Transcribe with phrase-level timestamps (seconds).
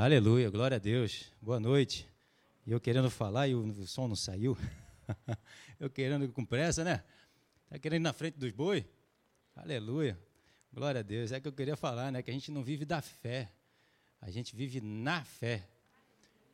[0.00, 1.24] Aleluia, glória a Deus.
[1.42, 2.08] Boa noite.
[2.64, 4.56] E eu querendo falar e o, som não saiu.
[5.80, 7.02] eu querendo com pressa, né?
[7.68, 8.88] Tá querendo ir na frente dos boi?
[9.56, 10.16] Aleluia.
[10.72, 11.32] Glória a Deus.
[11.32, 12.22] É que eu queria falar, né?
[12.22, 13.50] Que a gente não vive da fé.
[14.20, 15.68] A gente vive na fé.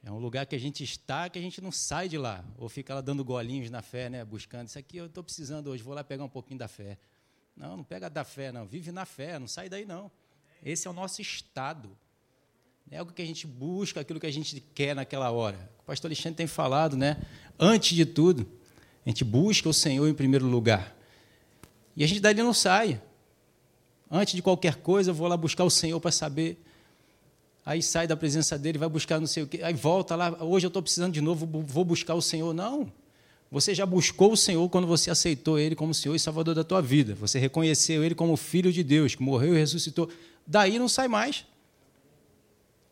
[0.03, 2.43] É um lugar que a gente está, que a gente não sai de lá.
[2.57, 4.25] Ou fica lá dando golinhos na fé, né?
[4.25, 4.69] Buscando.
[4.69, 6.97] Isso aqui eu estou precisando hoje, vou lá pegar um pouquinho da fé.
[7.55, 8.65] Não, não pega da fé, não.
[8.65, 10.11] Vive na fé, não sai daí, não.
[10.63, 11.95] Esse é o nosso estado.
[12.91, 15.59] É algo que a gente busca, aquilo que a gente quer naquela hora.
[15.81, 17.17] O pastor Alexandre tem falado, né?
[17.59, 18.47] Antes de tudo,
[19.05, 20.97] a gente busca o Senhor em primeiro lugar.
[21.97, 23.01] E a gente dali não sai.
[24.11, 26.63] Antes de qualquer coisa, eu vou lá buscar o Senhor para saber.
[27.67, 29.61] Aí sai da presença dele, vai buscar não sei o quê.
[29.63, 32.53] Aí volta lá, hoje eu estou precisando de novo, vou buscar o Senhor.
[32.53, 32.93] Não.
[33.51, 36.83] Você já buscou o Senhor quando você aceitou Ele como Senhor e Salvador da tua
[36.83, 37.15] vida.
[37.15, 40.09] Você reconheceu Ele como Filho de Deus, que morreu e ressuscitou.
[40.47, 41.47] Daí não sai mais.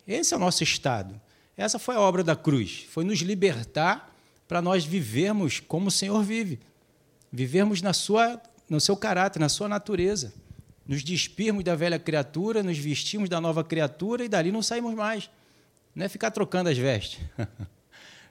[0.06, 1.20] Esse é o nosso estado.
[1.56, 4.14] Essa foi a obra da cruz, foi nos libertar
[4.48, 6.60] para nós vivermos como o Senhor vive.
[7.30, 10.32] Vivermos na sua, no seu caráter, na sua natureza.
[10.86, 15.30] Nos despirmos da velha criatura, nos vestimos da nova criatura e dali não saímos mais.
[15.94, 17.20] Não é ficar trocando as vestes.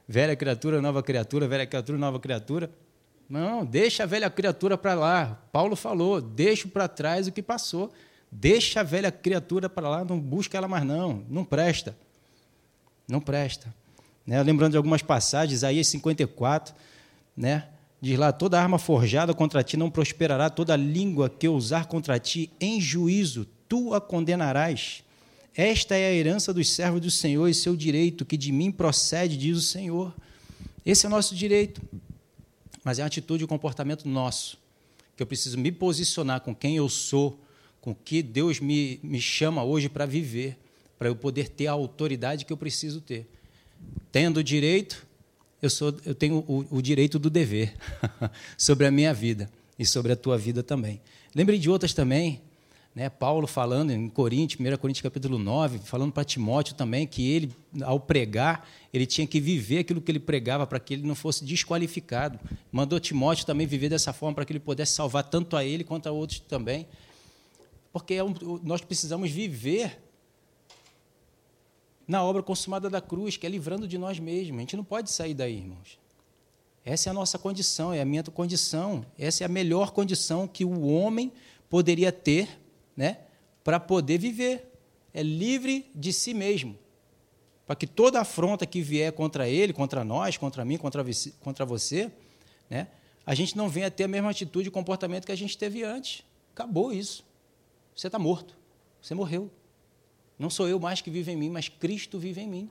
[0.08, 2.70] velha criatura, nova criatura, velha criatura, nova criatura.
[3.30, 5.42] Não, deixa a velha criatura para lá.
[5.52, 7.94] Paulo falou: deixa para trás o que passou.
[8.32, 11.98] Deixa a velha criatura para lá, não busca ela mais não, não presta.
[13.08, 13.74] Não presta.
[14.26, 14.42] Né?
[14.42, 16.74] Lembrando de algumas passagens, Isaías 54,
[17.36, 17.68] né?
[18.02, 22.50] diz lá, toda arma forjada contra ti não prosperará, toda língua que usar contra ti
[22.60, 25.04] em juízo, tu a condenarás.
[25.54, 29.38] Esta é a herança dos servos do Senhor e seu direito, que de mim procede,
[29.38, 30.14] diz o Senhor.
[30.86, 31.82] Esse é o nosso direito.
[32.84, 34.58] Mas é uma atitude e um comportamento nosso,
[35.16, 37.40] que eu preciso me posicionar com quem eu sou,
[37.82, 40.58] com que Deus me, me chama hoje para viver,
[41.00, 43.28] para eu poder ter a autoridade que eu preciso ter.
[44.12, 45.06] Tendo o direito,
[45.60, 47.74] eu, sou, eu tenho o, o direito do dever
[48.56, 51.02] sobre a minha vida e sobre a tua vida também.
[51.34, 52.40] Lembrei de outras também,
[52.94, 53.10] né?
[53.10, 57.52] Paulo falando em Coríntios, 1 Coríntios capítulo 9, falando para Timóteo também que ele,
[57.82, 61.44] ao pregar, ele tinha que viver aquilo que ele pregava para que ele não fosse
[61.44, 62.40] desqualificado.
[62.72, 66.08] Mandou Timóteo também viver dessa forma para que ele pudesse salvar tanto a ele quanto
[66.08, 66.86] a outros também
[67.92, 70.02] porque é um, nós precisamos viver
[72.08, 74.58] na obra consumada da cruz, que é livrando de nós mesmos.
[74.58, 76.00] A gente não pode sair daí, irmãos.
[76.84, 79.06] Essa é a nossa condição, é a minha condição.
[79.18, 81.32] Essa é a melhor condição que o homem
[81.70, 82.60] poderia ter
[82.98, 83.20] né,
[83.64, 84.68] para poder viver.
[85.14, 86.78] É livre de si mesmo.
[87.68, 91.06] Para que toda afronta que vier contra ele, contra nós, contra mim, contra,
[91.42, 92.12] contra você,
[92.70, 92.88] né,
[93.26, 96.24] a gente não venha ter a mesma atitude e comportamento que a gente teve antes.
[96.54, 97.24] Acabou isso.
[97.96, 98.56] Você está morto.
[99.02, 99.50] Você morreu.
[100.38, 102.70] Não sou eu mais que vive em mim, mas Cristo vive em mim.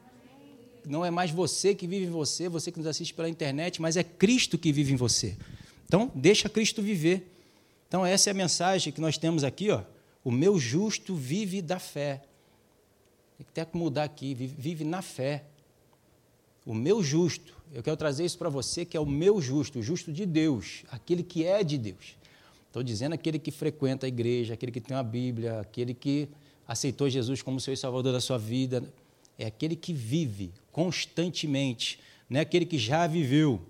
[0.87, 3.97] Não é mais você que vive em você, você que nos assiste pela internet, mas
[3.97, 5.37] é Cristo que vive em você.
[5.87, 7.31] Então, deixa Cristo viver.
[7.89, 9.71] Então, essa é a mensagem que nós temos aqui.
[9.71, 9.83] Ó.
[10.25, 12.23] O meu justo vive da fé.
[13.37, 15.45] Tem que até mudar aqui, vive na fé.
[16.65, 19.83] O meu justo, eu quero trazer isso para você, que é o meu justo, o
[19.83, 22.17] justo de Deus, aquele que é de Deus.
[22.71, 26.29] Estou dizendo aquele que frequenta a igreja, aquele que tem a Bíblia, aquele que
[26.69, 28.85] aceitou Jesus como seu Salvador da sua vida.
[29.37, 31.99] É aquele que vive constantemente,
[32.29, 33.61] não é aquele que já viveu,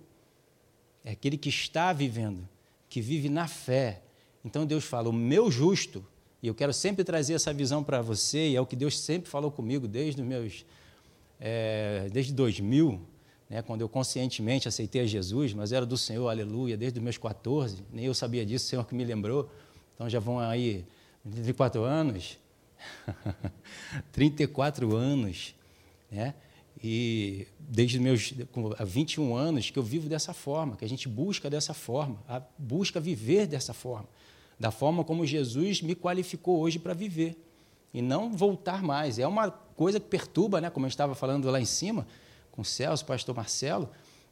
[1.03, 2.47] é aquele que está vivendo,
[2.91, 4.03] que vive na fé.
[4.45, 6.05] Então Deus fala: o meu justo,
[6.43, 9.31] e eu quero sempre trazer essa visão para você, e é o que Deus sempre
[9.31, 10.67] falou comigo desde os meus.
[11.41, 13.01] É, desde 2000,
[13.51, 17.19] né, quando eu conscientemente aceitei a Jesus, mas era do Senhor, aleluia, desde os meus
[17.19, 19.51] 14, nem eu sabia disso, o Senhor que me lembrou.
[19.95, 20.85] Então já vão aí
[21.29, 22.39] 34 anos,
[24.13, 25.53] 34 anos,
[26.11, 26.33] né?
[26.83, 28.33] E desde meus
[28.87, 32.17] 21 anos que eu vivo dessa forma, que a gente busca dessa forma,
[32.57, 34.09] busca viver dessa forma,
[34.59, 37.37] da forma como Jesus me qualificou hoje para viver
[37.93, 39.19] e não voltar mais.
[39.19, 40.71] É uma coisa que perturba, né?
[40.71, 42.07] Como eu estava falando lá em cima,
[42.65, 43.89] Celso, pastor Marcelo,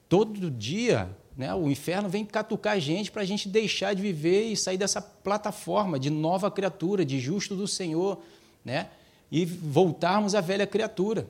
[0.09, 4.51] todo dia né, o inferno vem catucar a gente para a gente deixar de viver
[4.51, 8.21] e sair dessa plataforma de nova criatura, de justo do Senhor,
[8.65, 8.89] né,
[9.31, 11.29] e voltarmos à velha criatura.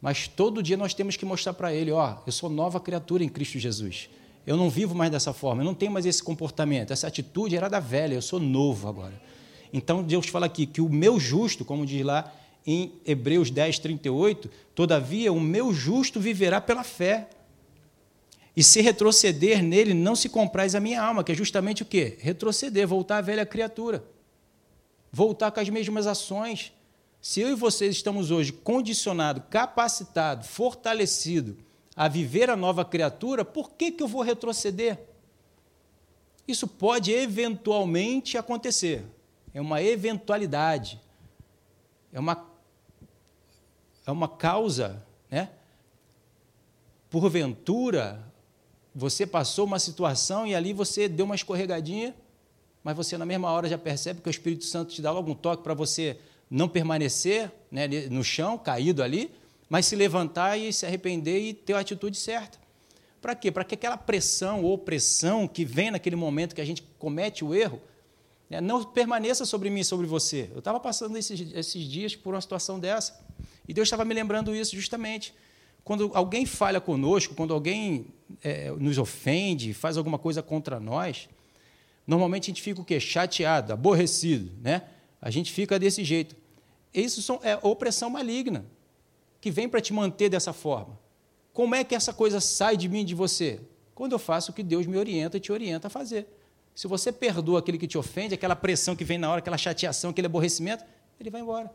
[0.00, 3.28] Mas todo dia nós temos que mostrar para ele: ó, eu sou nova criatura em
[3.28, 4.10] Cristo Jesus.
[4.46, 7.68] Eu não vivo mais dessa forma, eu não tenho mais esse comportamento, essa atitude era
[7.68, 9.14] da velha, eu sou novo agora.
[9.72, 12.30] Então Deus fala aqui que o meu justo, como diz lá,
[12.66, 17.28] em Hebreus 10, 38, todavia o meu justo viverá pela fé.
[18.56, 22.16] E se retroceder nele, não se compraz a minha alma, que é justamente o quê?
[22.20, 24.04] Retroceder, voltar à velha criatura.
[25.12, 26.72] Voltar com as mesmas ações,
[27.20, 31.56] Se eu e vocês estamos hoje condicionados, capacitados, fortalecidos
[31.96, 34.98] a viver a nova criatura, por que, que eu vou retroceder?
[36.46, 39.04] Isso pode eventualmente acontecer.
[39.54, 41.00] É uma eventualidade.
[42.12, 42.46] É uma,
[44.06, 45.50] é uma causa, né?
[47.10, 48.20] Porventura,
[48.94, 52.14] você passou uma situação e ali você deu uma escorregadinha,
[52.82, 55.34] mas você na mesma hora já percebe que o Espírito Santo te dá logo um
[55.34, 56.18] toque para você
[56.50, 59.32] não permanecer né, no chão, caído ali,
[59.68, 62.58] mas se levantar e se arrepender e ter a atitude certa.
[63.20, 63.50] Para quê?
[63.50, 67.54] Para que aquela pressão ou opressão que vem naquele momento que a gente comete o
[67.54, 67.80] erro,
[68.50, 70.50] né, não permaneça sobre mim e sobre você.
[70.52, 73.23] Eu estava passando esses, esses dias por uma situação dessa,
[73.66, 75.34] e Deus estava me lembrando isso justamente.
[75.82, 78.06] Quando alguém falha conosco, quando alguém
[78.42, 81.28] é, nos ofende, faz alguma coisa contra nós,
[82.06, 82.98] normalmente a gente fica o quê?
[82.98, 84.82] Chateado, aborrecido, né?
[85.20, 86.36] A gente fica desse jeito.
[86.92, 88.64] Isso é opressão maligna,
[89.40, 90.98] que vem para te manter dessa forma.
[91.52, 93.60] Como é que essa coisa sai de mim e de você?
[93.94, 96.26] Quando eu faço o que Deus me orienta e te orienta a fazer.
[96.74, 100.10] Se você perdoa aquele que te ofende, aquela pressão que vem na hora, aquela chateação,
[100.10, 100.84] aquele aborrecimento,
[101.20, 101.70] ele vai embora.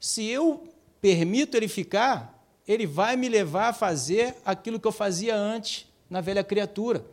[0.00, 0.66] Se eu
[1.00, 6.20] permito ele ficar, ele vai me levar a fazer aquilo que eu fazia antes na
[6.22, 7.04] velha criatura.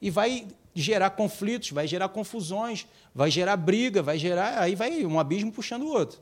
[0.00, 4.60] E vai gerar conflitos, vai gerar confusões, vai gerar briga, vai gerar.
[4.60, 6.20] Aí vai um abismo puxando o outro.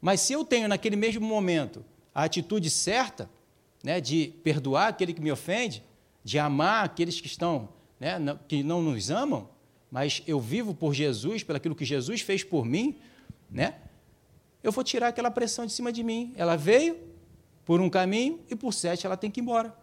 [0.00, 3.28] Mas se eu tenho naquele mesmo momento a atitude certa,
[3.82, 5.82] né, de perdoar aquele que me ofende,
[6.22, 7.68] de amar aqueles que estão,
[7.98, 9.48] né, que não nos amam,
[9.90, 12.96] mas eu vivo por Jesus, pelo aquilo que Jesus fez por mim,
[13.50, 13.74] né,
[14.62, 16.32] eu vou tirar aquela pressão de cima de mim.
[16.36, 16.96] Ela veio,
[17.64, 19.76] por um caminho e por sete ela tem que ir embora.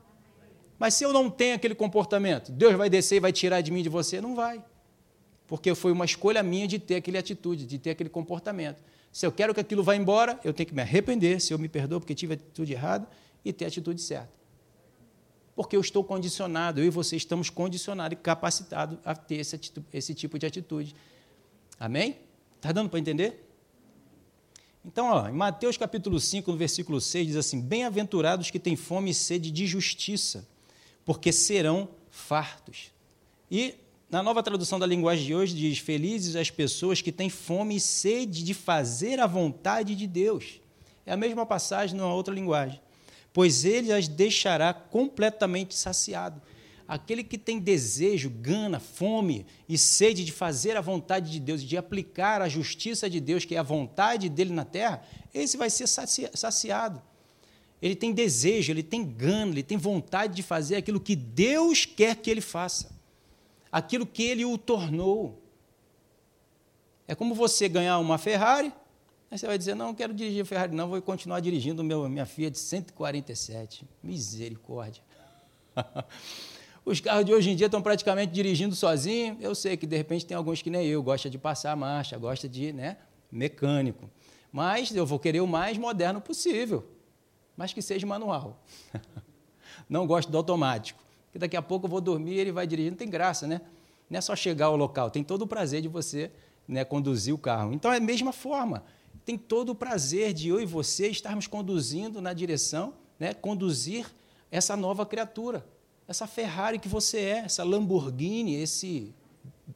[0.77, 3.81] Mas se eu não tenho aquele comportamento, Deus vai descer e vai tirar de mim
[3.81, 4.19] de você?
[4.19, 4.63] Não vai.
[5.47, 8.83] Porque foi uma escolha minha de ter aquela atitude, de ter aquele comportamento.
[9.11, 11.69] Se eu quero que aquilo vá embora, eu tenho que me arrepender, se eu me
[11.69, 13.07] perdoo porque tive a atitude errada,
[13.45, 14.33] e ter a atitude certa.
[15.55, 19.57] Porque eu estou condicionado, eu e você estamos condicionados e capacitados a ter esse,
[19.93, 20.95] esse tipo de atitude.
[21.79, 22.17] Amém?
[22.57, 23.44] Está dando para entender?
[24.85, 29.09] Então, ó, em Mateus capítulo 5, no versículo 6, diz assim: Bem-aventurados que têm fome
[29.09, 30.47] e sede de justiça,
[31.03, 32.91] porque serão fartos.
[33.49, 33.73] E
[34.11, 37.79] na nova tradução da linguagem de hoje diz: Felizes as pessoas que têm fome e
[37.79, 40.61] sede de fazer a vontade de Deus.
[41.03, 42.79] É a mesma passagem numa outra linguagem.
[43.33, 46.39] Pois ele as deixará completamente saciado
[46.87, 51.77] aquele que tem desejo, gana, fome e sede de fazer a vontade de Deus, de
[51.77, 55.03] aplicar a justiça de Deus, que é a vontade dele na terra,
[55.33, 57.01] esse vai ser saciado.
[57.81, 62.15] Ele tem desejo, ele tem gana, ele tem vontade de fazer aquilo que Deus quer
[62.15, 62.91] que ele faça,
[63.71, 65.41] aquilo que ele o tornou.
[67.07, 68.73] É como você ganhar uma Ferrari,
[69.29, 72.07] aí você vai dizer: Não, não quero dirigir a Ferrari, não, vou continuar dirigindo meu,
[72.09, 73.85] minha Fiat 147.
[74.01, 75.03] Misericórdia.
[76.85, 79.35] Os carros de hoje em dia estão praticamente dirigindo sozinho.
[79.41, 82.15] Eu sei que de repente tem alguns que nem eu, gosta de passar a marcha,
[82.15, 82.97] gosta de, né,
[83.31, 84.07] mecânico.
[84.51, 86.85] Mas eu vou querer o mais moderno possível,
[87.57, 88.63] mas que seja manual.
[89.89, 92.91] Não gosto do automático, porque daqui a pouco eu vou dormir e ele vai dirigir,
[92.91, 93.61] não tem graça, né?
[94.09, 96.31] Não é só chegar ao local, tem todo o prazer de você
[96.67, 97.73] né, conduzir o carro.
[97.73, 98.83] Então é a mesma forma,
[99.25, 104.05] tem todo o prazer de eu e você estarmos conduzindo na direção, né, conduzir
[104.49, 105.65] essa nova criatura
[106.07, 109.13] essa Ferrari que você é, essa Lamborghini, esse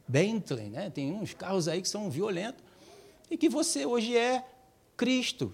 [0.08, 0.90] Bentley, né?
[0.90, 2.64] tem uns carros aí que são violentos,
[3.30, 4.46] e que você hoje é
[4.98, 5.54] Cristo.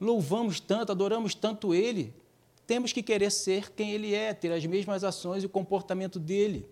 [0.00, 2.14] Louvamos tanto, adoramos tanto Ele,
[2.66, 6.68] temos que querer ser quem Ele é, ter as mesmas ações e o comportamento dele.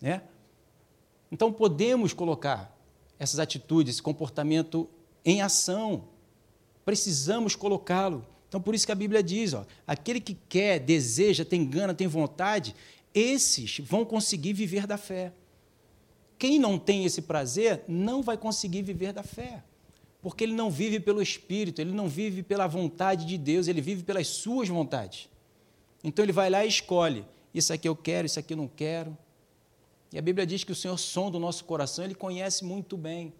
[0.00, 0.22] Né?
[1.30, 2.76] Então podemos colocar
[3.18, 4.88] essas atitudes, esse comportamento
[5.24, 6.04] em ação,
[6.84, 8.24] precisamos colocá-lo.
[8.48, 12.06] Então, por isso que a Bíblia diz: ó, aquele que quer, deseja, tem gana, tem
[12.06, 12.74] vontade,
[13.14, 15.32] esses vão conseguir viver da fé.
[16.38, 19.62] Quem não tem esse prazer não vai conseguir viver da fé,
[20.22, 24.02] porque ele não vive pelo Espírito, ele não vive pela vontade de Deus, ele vive
[24.02, 25.28] pelas suas vontades.
[26.02, 29.16] Então ele vai lá e escolhe: isso aqui eu quero, isso aqui eu não quero.
[30.12, 33.32] E a Bíblia diz que o Senhor sonda o nosso coração, ele conhece muito bem.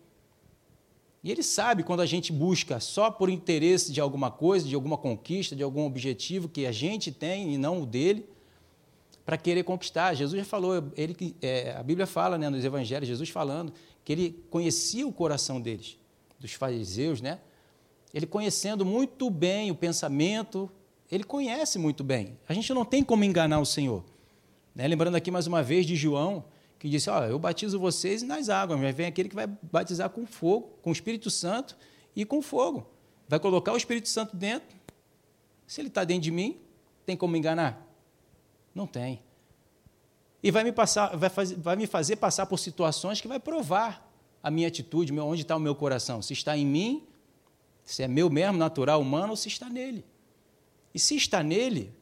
[1.22, 4.96] E ele sabe quando a gente busca só por interesse de alguma coisa, de alguma
[4.96, 8.26] conquista, de algum objetivo que a gente tem e não o dele,
[9.26, 10.14] para querer conquistar.
[10.14, 13.72] Jesus já falou, ele, é, a Bíblia fala né, nos evangelhos, Jesus falando
[14.04, 15.98] que ele conhecia o coração deles,
[16.40, 17.38] dos fariseus, né?
[18.14, 20.70] Ele conhecendo muito bem o pensamento,
[21.10, 22.38] ele conhece muito bem.
[22.48, 24.02] A gente não tem como enganar o Senhor.
[24.75, 24.88] Né?
[24.88, 26.44] Lembrando aqui mais uma vez de João,
[26.78, 30.25] que disse: Ó, eu batizo vocês nas águas, mas vem aquele que vai batizar com
[30.25, 31.76] fogo, com o Espírito Santo
[32.14, 32.87] e com fogo.
[33.28, 34.76] Vai colocar o Espírito Santo dentro.
[35.66, 36.58] Se ele está dentro de mim,
[37.04, 37.87] tem como me enganar?
[38.75, 39.23] Não tem.
[40.42, 44.08] E vai me, passar, vai, fazer, vai me fazer passar por situações que vai provar
[44.42, 46.23] a minha atitude, onde está o meu coração.
[46.23, 47.06] Se está em mim,
[47.85, 50.04] se é meu mesmo, natural, humano, ou se está nele.
[50.94, 51.92] E se está nele,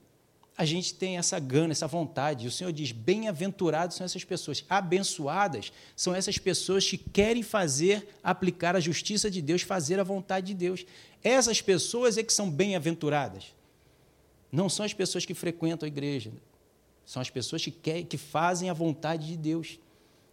[0.59, 2.47] a gente tem essa gana, essa vontade.
[2.47, 8.75] O Senhor diz: bem-aventurados são essas pessoas, abençoadas são essas pessoas que querem fazer, aplicar
[8.75, 10.87] a justiça de Deus, fazer a vontade de Deus.
[11.23, 13.55] Essas pessoas é que são bem-aventuradas.
[14.51, 16.33] Não são as pessoas que frequentam a igreja,
[17.05, 19.79] são as pessoas que, querem, que fazem a vontade de Deus.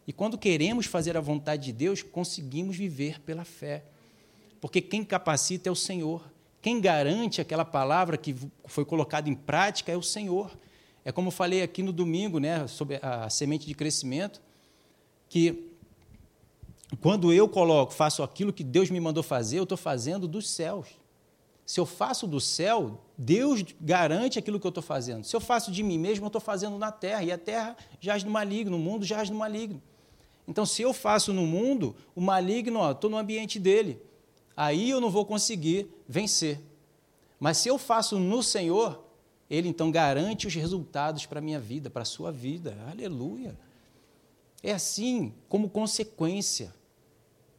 [0.08, 3.84] E quando queremos fazer a vontade de Deus, conseguimos viver pela fé.
[4.62, 6.24] Porque quem capacita é o Senhor.
[6.64, 8.34] Quem garante aquela palavra que
[8.68, 10.50] foi colocada em prática é o Senhor.
[11.04, 14.42] É como falei aqui no domingo, né, sobre a semente de crescimento,
[15.28, 15.74] que
[17.02, 20.88] quando eu coloco, faço aquilo que Deus me mandou fazer, eu estou fazendo dos céus.
[21.66, 25.26] Se eu faço do céu, Deus garante aquilo que eu estou fazendo.
[25.26, 28.24] Se eu faço de mim mesmo, eu estou fazendo na terra, e a terra jaz
[28.24, 29.82] no maligno, o mundo jaz no maligno.
[30.48, 34.02] Então, se eu faço no mundo, o maligno, estou no ambiente dele
[34.56, 36.60] aí eu não vou conseguir vencer.
[37.40, 39.04] Mas se eu faço no Senhor,
[39.50, 42.78] Ele então garante os resultados para a minha vida, para a sua vida.
[42.90, 43.58] Aleluia.
[44.62, 46.74] É assim, como consequência.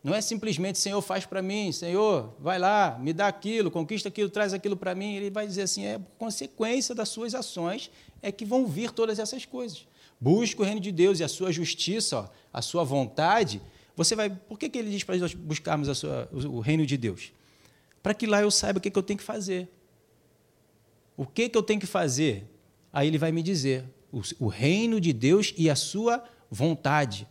[0.02, 4.28] Não é simplesmente, Senhor, faz para mim, Senhor, vai lá, me dá aquilo, conquista aquilo,
[4.28, 5.14] traz aquilo para mim.
[5.14, 9.44] Ele vai dizer assim: é consequência das suas ações é que vão vir todas essas
[9.44, 9.86] coisas.
[10.20, 13.60] Busque o reino de Deus e a sua justiça, ó, a sua vontade,
[13.96, 14.30] você vai.
[14.30, 17.32] Por que, que ele diz para nós buscarmos sua, o reino de Deus?
[18.02, 19.68] Para que lá eu saiba o que, que eu tenho que fazer.
[21.16, 22.44] O que, que eu tenho que fazer?
[22.92, 27.26] Aí ele vai me dizer o, o reino de Deus e a sua vontade.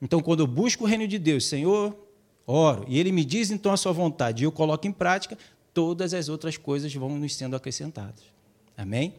[0.00, 1.96] Então, quando eu busco o reino de Deus, Senhor,
[2.46, 5.38] oro, e ele me diz então a sua vontade, e eu coloco em prática,
[5.72, 8.24] todas as outras coisas vão nos sendo acrescentadas.
[8.76, 9.14] Amém?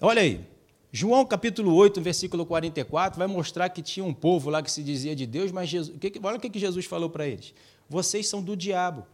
[0.00, 0.55] Olha aí.
[0.92, 5.14] João capítulo 8, versículo 44, vai mostrar que tinha um povo lá que se dizia
[5.14, 7.52] de Deus, mas Jesus, olha o que Jesus falou para eles:
[7.88, 9.04] Vocês são do diabo,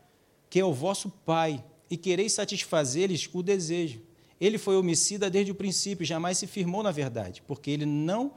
[0.49, 4.01] que é o vosso pai, e quereis satisfazer-lhes o desejo.
[4.41, 8.33] Ele foi homicida desde o princípio, jamais se firmou na verdade, porque ele não,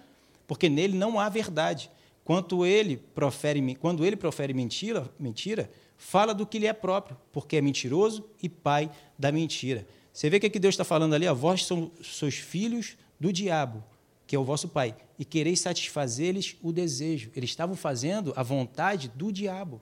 [0.47, 1.91] porque nele não há verdade.
[2.23, 7.57] Quanto ele profere, quando ele profere mentira, mentira, fala do que lhe é próprio, porque
[7.57, 9.85] é mentiroso e pai da mentira.
[10.11, 11.27] Você vê o que Deus está falando ali?
[11.27, 13.83] A vós são seus filhos do diabo,
[14.27, 17.31] que é o vosso pai, e quereis satisfazer-lhes o desejo.
[17.35, 19.81] Eles estavam fazendo a vontade do diabo.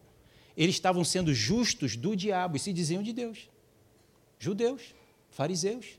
[0.55, 3.49] Eles estavam sendo justos do diabo e se diziam de Deus.
[4.37, 4.93] Judeus,
[5.31, 5.97] fariseus.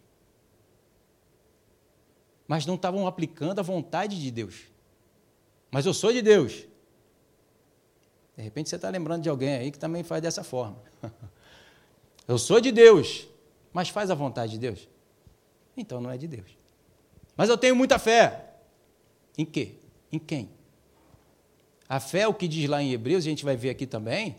[2.46, 4.62] Mas não estavam aplicando a vontade de Deus.
[5.70, 6.66] Mas eu sou de Deus.
[8.36, 10.78] De repente você está lembrando de alguém aí que também faz dessa forma.
[12.26, 13.28] Eu sou de Deus,
[13.70, 14.88] mas faz a vontade de Deus.
[15.76, 16.56] Então não é de Deus.
[17.36, 18.44] Mas eu tenho muita fé.
[19.36, 19.72] Em quê?
[20.12, 20.48] Em quem?
[21.88, 24.36] A fé, o que diz lá em Hebreus, a gente vai ver aqui também,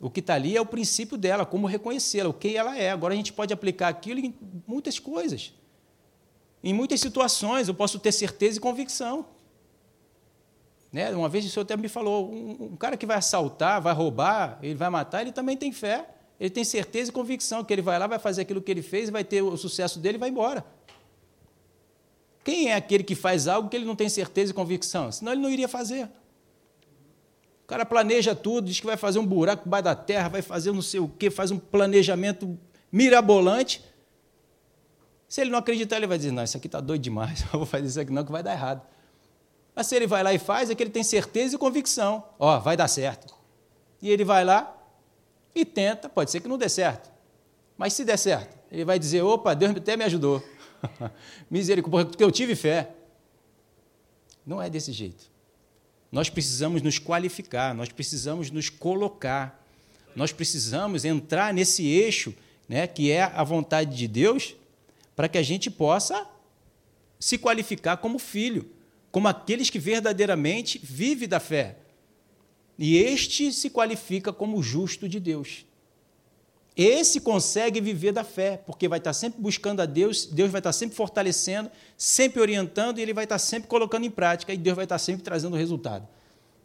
[0.00, 2.90] o que está ali é o princípio dela, como reconhecê-la, o que ela é.
[2.90, 4.34] Agora a gente pode aplicar aquilo em
[4.66, 5.52] muitas coisas.
[6.64, 9.26] Em muitas situações eu posso ter certeza e convicção.
[10.90, 11.10] Né?
[11.10, 14.58] Uma vez o senhor até me falou, um, um cara que vai assaltar, vai roubar,
[14.62, 16.08] ele vai matar, ele também tem fé.
[16.40, 19.10] Ele tem certeza e convicção que ele vai lá, vai fazer aquilo que ele fez,
[19.10, 20.64] vai ter o sucesso dele e vai embora.
[22.42, 25.12] Quem é aquele que faz algo que ele não tem certeza e convicção?
[25.12, 26.04] Senão ele não iria fazer.
[27.64, 30.72] O cara planeja tudo, diz que vai fazer um buraco debaixo da terra, vai fazer
[30.72, 32.58] não sei o quê, faz um planejamento
[32.90, 33.84] mirabolante.
[35.28, 37.66] Se ele não acreditar, ele vai dizer: Não, isso aqui está doido demais, eu vou
[37.66, 38.82] fazer isso aqui não, que vai dar errado.
[39.74, 42.58] Mas se ele vai lá e faz, é que ele tem certeza e convicção: Ó,
[42.58, 43.34] vai dar certo.
[44.02, 44.76] E ele vai lá
[45.54, 47.10] e tenta, pode ser que não dê certo.
[47.76, 50.42] Mas se der certo, ele vai dizer: Opa, Deus até me ajudou.
[51.50, 52.90] Misericórdia, porque eu tive fé.
[54.46, 55.30] Não é desse jeito.
[56.10, 59.64] Nós precisamos nos qualificar, nós precisamos nos colocar,
[60.16, 62.34] nós precisamos entrar nesse eixo,
[62.68, 64.56] né, que é a vontade de Deus,
[65.14, 66.26] para que a gente possa
[67.18, 68.70] se qualificar como filho,
[69.12, 71.76] como aqueles que verdadeiramente vivem da fé.
[72.78, 75.66] E este se qualifica como justo de Deus.
[76.82, 80.72] Esse consegue viver da fé, porque vai estar sempre buscando a Deus, Deus vai estar
[80.72, 84.86] sempre fortalecendo, sempre orientando, e ele vai estar sempre colocando em prática, e Deus vai
[84.86, 86.08] estar sempre trazendo o resultado.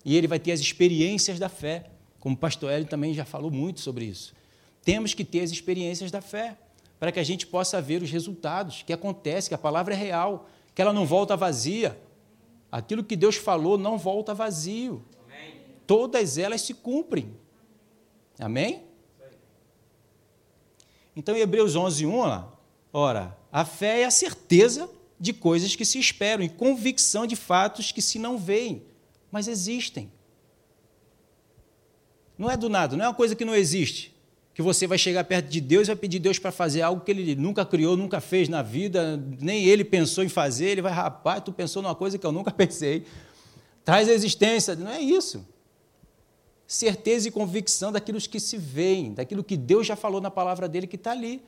[0.05, 3.51] E ele vai ter as experiências da fé, como o pastor Hélio também já falou
[3.51, 4.33] muito sobre isso.
[4.85, 6.57] Temos que ter as experiências da fé,
[6.97, 10.47] para que a gente possa ver os resultados, que acontece, que a palavra é real,
[10.73, 11.99] que ela não volta vazia.
[12.71, 15.03] Aquilo que Deus falou não volta vazio.
[15.25, 15.55] Amém.
[15.85, 17.35] Todas elas se cumprem.
[18.39, 18.94] Amém?
[21.15, 22.53] Então, em Hebreus 11, 1, lá,
[22.91, 27.91] ora, a fé é a certeza de coisas que se esperam e convicção de fatos
[27.91, 28.83] que se não veem,
[29.31, 30.11] mas existem.
[32.37, 34.13] Não é do nada, não é uma coisa que não existe.
[34.53, 37.11] Que você vai chegar perto de Deus e vai pedir Deus para fazer algo que
[37.11, 40.67] ele nunca criou, nunca fez na vida, nem ele pensou em fazer.
[40.67, 43.05] Ele vai, rapaz, tu pensou numa coisa que eu nunca pensei.
[43.83, 44.75] Traz a existência.
[44.75, 45.45] Não é isso.
[46.67, 50.87] Certeza e convicção daquilo que se veem, daquilo que Deus já falou na palavra dele
[50.87, 51.43] que está ali.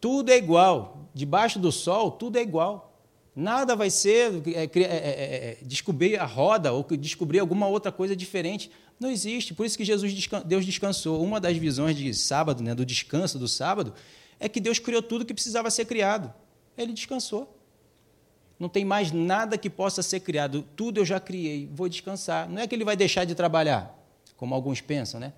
[0.00, 1.08] Tudo é igual.
[1.14, 2.92] Debaixo do sol, tudo é igual.
[3.34, 8.70] Nada vai ser é, é, é, descobrir a roda ou descobrir alguma outra coisa diferente.
[9.00, 9.54] Não existe.
[9.54, 10.12] Por isso que Jesus
[10.44, 11.22] Deus descansou.
[11.22, 13.94] Uma das visões de sábado, né, do descanso do sábado,
[14.38, 16.32] é que Deus criou tudo que precisava ser criado.
[16.76, 17.61] Ele descansou.
[18.62, 20.64] Não tem mais nada que possa ser criado.
[20.76, 21.68] Tudo eu já criei.
[21.74, 22.48] Vou descansar.
[22.48, 23.92] Não é que ele vai deixar de trabalhar,
[24.36, 25.32] como alguns pensam, né?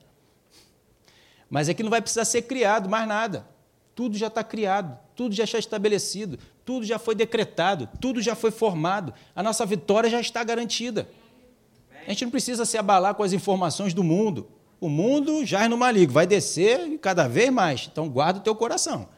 [1.49, 3.47] Mas é que não vai precisar ser criado mais nada.
[3.95, 8.51] Tudo já está criado, tudo já está estabelecido, tudo já foi decretado, tudo já foi
[8.51, 9.15] formado.
[9.35, 11.09] A nossa vitória já está garantida.
[12.07, 14.51] A gente não precisa se abalar com as informações do mundo.
[14.79, 17.89] O mundo já é no maligno, vai descer cada vez mais.
[17.91, 19.09] Então guarda o teu coração.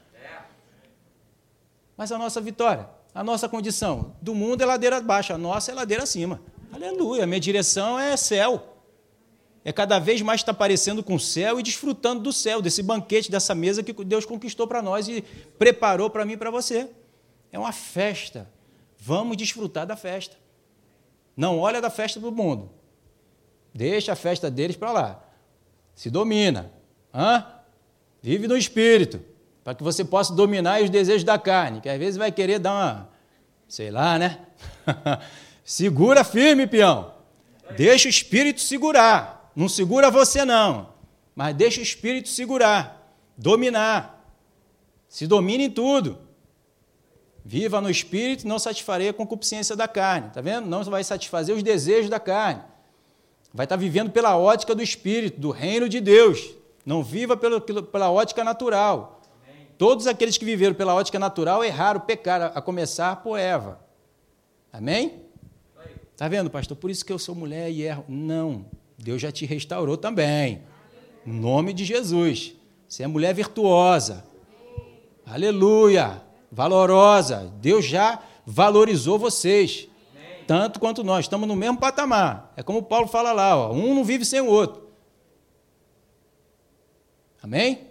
[1.96, 5.74] Mas a nossa vitória, a nossa condição do mundo é ladeira abaixo, a nossa é
[5.74, 6.38] ladeira acima.
[6.70, 8.76] Aleluia, a minha direção é céu.
[9.64, 13.30] É cada vez mais estar parecendo com o céu e desfrutando do céu, desse banquete,
[13.30, 15.24] dessa mesa que Deus conquistou para nós e
[15.58, 16.90] preparou para mim e para você.
[17.50, 18.50] É uma festa.
[18.98, 20.36] Vamos desfrutar da festa.
[21.34, 22.70] Não olha da festa do mundo.
[23.74, 25.24] Deixa a festa deles para lá.
[25.94, 26.70] Se domina.
[27.14, 27.46] Hã?
[28.20, 29.22] Vive no espírito.
[29.66, 31.80] Para que você possa dominar os desejos da carne.
[31.80, 33.08] Que às vezes vai querer dar uma.
[33.66, 34.38] Sei lá, né?
[35.64, 37.12] Segura firme, peão.
[37.76, 39.50] Deixa o espírito segurar.
[39.56, 40.90] Não segura você, não.
[41.34, 43.12] Mas deixa o espírito segurar.
[43.36, 44.24] Dominar.
[45.08, 46.16] Se domine em tudo.
[47.44, 50.28] Viva no espírito, não satisfarei a concupiscência da carne.
[50.28, 50.68] Está vendo?
[50.68, 52.62] Não vai satisfazer os desejos da carne.
[53.52, 56.54] Vai estar vivendo pela ótica do espírito, do reino de Deus.
[56.84, 59.15] Não viva pela, pela ótica natural.
[59.78, 63.80] Todos aqueles que viveram pela ótica natural erraram, pecaram, a começar por Eva.
[64.72, 65.22] Amém?
[66.12, 66.76] Está vendo, pastor?
[66.76, 68.04] Por isso que eu sou mulher e erro.
[68.08, 68.66] Não.
[68.96, 70.62] Deus já te restaurou também.
[71.26, 72.54] Em nome de Jesus.
[72.88, 74.24] Você é mulher virtuosa.
[75.26, 77.52] Aleluia valorosa.
[77.60, 79.88] Deus já valorizou vocês,
[80.46, 81.24] tanto quanto nós.
[81.24, 82.52] Estamos no mesmo patamar.
[82.56, 84.88] É como Paulo fala lá: ó, um não vive sem o outro.
[87.42, 87.85] Amém?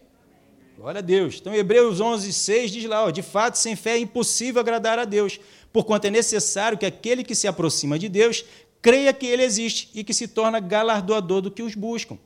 [0.85, 1.39] Glória a Deus.
[1.41, 5.03] Então, Hebreus 11, 6 diz lá: ó, de fato, sem fé é impossível agradar a
[5.03, 5.39] Deus,
[5.73, 8.45] porquanto é necessário que aquele que se aproxima de Deus
[8.83, 12.19] creia que ele existe e que se torna galardoador do que os buscam.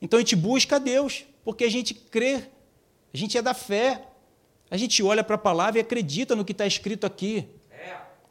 [0.00, 2.44] Então a gente busca a Deus, porque a gente crê,
[3.12, 4.02] a gente é da fé,
[4.70, 7.44] a gente olha para a palavra e acredita no que está escrito aqui.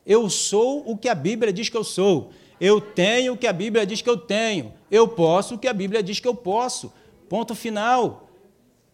[0.06, 2.32] Eu sou o que a Bíblia diz que eu sou.
[2.62, 4.74] Eu tenho o que a Bíblia diz que eu tenho.
[4.90, 6.94] Eu posso o que a Bíblia diz que eu posso.
[7.28, 8.23] Ponto final.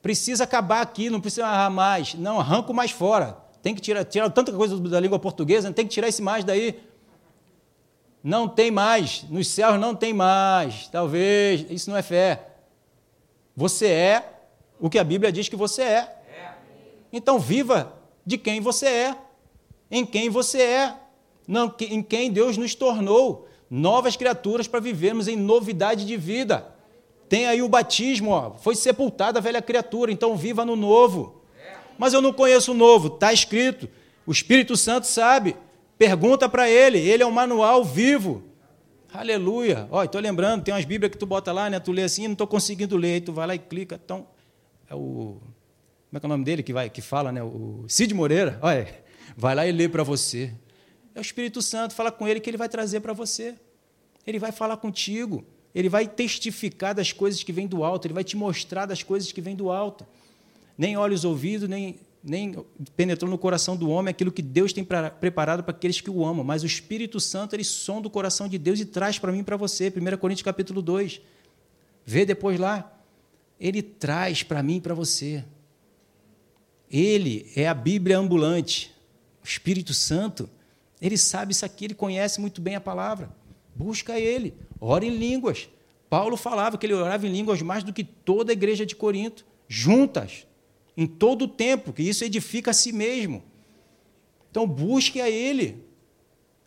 [0.01, 2.13] Precisa acabar aqui, não precisa mais.
[2.13, 3.37] Não, arranco mais fora.
[3.61, 6.79] Tem que tirar, tirar tanta coisa da língua portuguesa, tem que tirar esse mais daí.
[8.23, 9.23] Não tem mais.
[9.29, 10.87] Nos céus não tem mais.
[10.87, 11.65] Talvez.
[11.69, 12.47] Isso não é fé.
[13.55, 14.39] Você é
[14.79, 16.15] o que a Bíblia diz que você é.
[17.11, 17.93] Então viva
[18.25, 19.17] de quem você é,
[19.89, 20.95] em quem você é,
[21.47, 26.73] não, em quem Deus nos tornou, novas criaturas para vivermos em novidade de vida.
[27.29, 31.43] Tem aí o batismo, ó, foi sepultada a velha criatura, então viva no novo.
[31.97, 33.87] Mas eu não conheço o novo, está escrito.
[34.25, 35.55] O Espírito Santo sabe.
[35.97, 38.43] Pergunta para ele, ele é um manual vivo.
[39.13, 39.87] Aleluia.
[39.91, 41.79] Ó, estou lembrando, tem umas Bíblias que tu bota lá, né?
[41.79, 43.99] Tu lê assim, não estou conseguindo ler, aí tu vai lá e clica.
[44.03, 44.27] Então,
[44.89, 45.37] é o
[46.09, 47.43] como é que é o nome dele que, vai, que fala, né?
[47.43, 48.57] O Cid Moreira.
[48.63, 48.87] Olha,
[49.37, 50.51] vai lá e lê para você.
[51.13, 53.55] É o Espírito Santo, fala com ele que ele vai trazer para você.
[54.25, 55.45] Ele vai falar contigo.
[55.73, 58.05] Ele vai testificar das coisas que vêm do alto.
[58.05, 60.05] Ele vai te mostrar das coisas que vêm do alto.
[60.77, 62.55] Nem olhos ouvidos, nem, nem
[62.95, 66.25] penetrou no coração do homem aquilo que Deus tem pra, preparado para aqueles que o
[66.25, 66.43] amam.
[66.43, 69.43] Mas o Espírito Santo, ele sonda o coração de Deus e traz para mim e
[69.43, 69.87] para você.
[69.95, 71.21] 1 Coríntios capítulo 2.
[72.05, 72.95] Vê depois lá.
[73.59, 75.43] Ele traz para mim e para você.
[76.89, 78.95] Ele é a Bíblia ambulante.
[79.43, 80.49] O Espírito Santo,
[81.01, 83.29] ele sabe isso aqui, ele conhece muito bem a palavra.
[83.75, 85.69] Busca ele, ora em línguas.
[86.09, 89.45] Paulo falava que ele orava em línguas mais do que toda a igreja de Corinto,
[89.67, 90.47] juntas,
[90.97, 93.43] em todo o tempo, que isso edifica a si mesmo.
[94.49, 95.83] Então busque a Ele.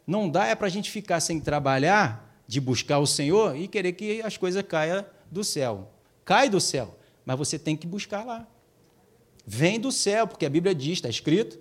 [0.06, 3.92] Não dá é para a gente ficar sem trabalhar, de buscar o Senhor e querer
[3.92, 5.90] que as coisas caiam do céu.
[6.24, 8.46] Cai do céu, mas você tem que buscar lá.
[9.46, 11.58] Vem do céu, porque a Bíblia diz, está escrito,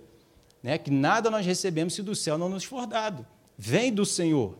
[0.62, 3.26] né, que nada nós recebemos se do céu não nos for dado.
[3.58, 4.56] Vem do Senhor.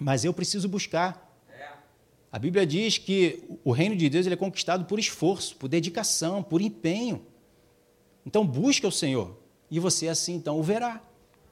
[0.00, 1.24] Mas eu preciso buscar.
[2.30, 6.42] A Bíblia diz que o reino de Deus ele é conquistado por esforço, por dedicação,
[6.42, 7.24] por empenho.
[8.26, 9.38] Então busque o Senhor
[9.70, 11.00] e você assim então o verá.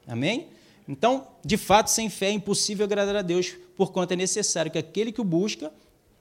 [0.06, 0.48] Amém?
[0.88, 5.12] Então, de fato, sem fé é impossível agradar a Deus, porquanto é necessário que aquele
[5.12, 5.72] que o busca,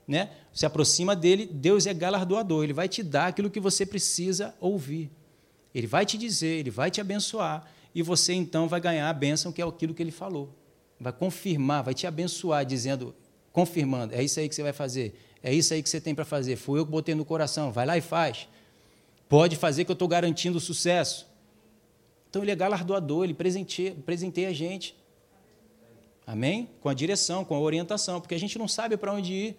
[0.07, 4.53] né, se aproxima dele, Deus é galardoador, ele vai te dar aquilo que você precisa
[4.59, 5.09] ouvir.
[5.73, 9.51] Ele vai te dizer, ele vai te abençoar, e você então vai ganhar a bênção
[9.51, 10.53] que é aquilo que ele falou.
[11.01, 13.15] Vai confirmar, vai te abençoar, dizendo,
[13.51, 16.23] confirmando, é isso aí que você vai fazer, é isso aí que você tem para
[16.23, 18.47] fazer, foi eu que botei no coração, vai lá e faz.
[19.27, 21.27] Pode fazer que eu estou garantindo o sucesso.
[22.29, 24.95] Então ele é galardoador, ele presenteia, presenteia a gente.
[26.27, 26.69] Amém?
[26.81, 29.57] Com a direção, com a orientação, porque a gente não sabe para onde ir,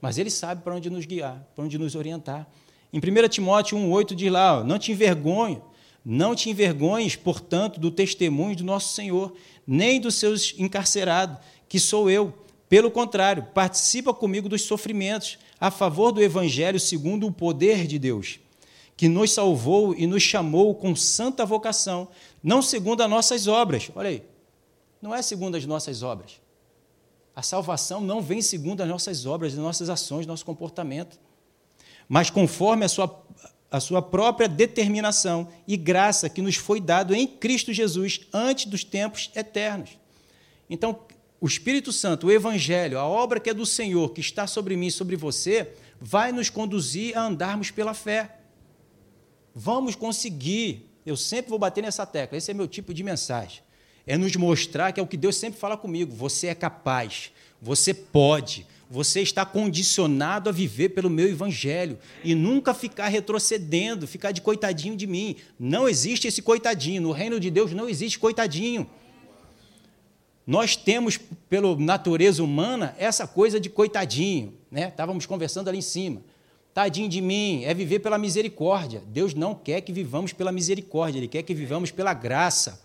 [0.00, 2.48] mas ele sabe para onde nos guiar, para onde nos orientar.
[2.92, 5.62] Em 1 Timóteo 1,8 diz lá: ó, Não te envergonhe,
[6.04, 9.34] não te envergonhes, portanto, do testemunho do nosso Senhor,
[9.66, 11.38] nem dos seus encarcerados,
[11.68, 12.32] que sou eu.
[12.68, 18.38] Pelo contrário, participa comigo dos sofrimentos a favor do Evangelho segundo o poder de Deus
[18.96, 22.08] que nos salvou e nos chamou com santa vocação,
[22.42, 23.90] não segundo as nossas obras.
[23.94, 24.22] Olha aí,
[25.02, 26.40] não é segundo as nossas obras.
[27.34, 31.18] A salvação não vem segundo as nossas obras, as nossas ações, nosso comportamento,
[32.08, 33.24] mas conforme a sua,
[33.74, 38.84] a sua própria determinação e graça que nos foi dado em Cristo Jesus antes dos
[38.84, 39.98] tempos eternos.
[40.70, 41.00] Então,
[41.40, 44.86] o Espírito Santo, o Evangelho, a obra que é do Senhor, que está sobre mim
[44.86, 48.36] e sobre você, vai nos conduzir a andarmos pela fé.
[49.52, 50.88] Vamos conseguir.
[51.04, 52.38] Eu sempre vou bater nessa tecla.
[52.38, 53.60] Esse é meu tipo de mensagem.
[54.06, 56.14] É nos mostrar que é o que Deus sempre fala comigo.
[56.14, 57.32] Você é capaz.
[57.60, 58.68] Você pode.
[58.94, 64.94] Você está condicionado a viver pelo meu evangelho e nunca ficar retrocedendo, ficar de coitadinho
[64.94, 65.34] de mim.
[65.58, 67.02] Não existe esse coitadinho.
[67.02, 68.88] No reino de Deus não existe coitadinho.
[70.46, 74.54] Nós temos, pela natureza humana, essa coisa de coitadinho.
[74.70, 74.86] Né?
[74.86, 76.22] Estávamos conversando ali em cima.
[76.72, 79.02] Tadinho de mim, é viver pela misericórdia.
[79.08, 82.80] Deus não quer que vivamos pela misericórdia, Ele quer que vivamos pela graça.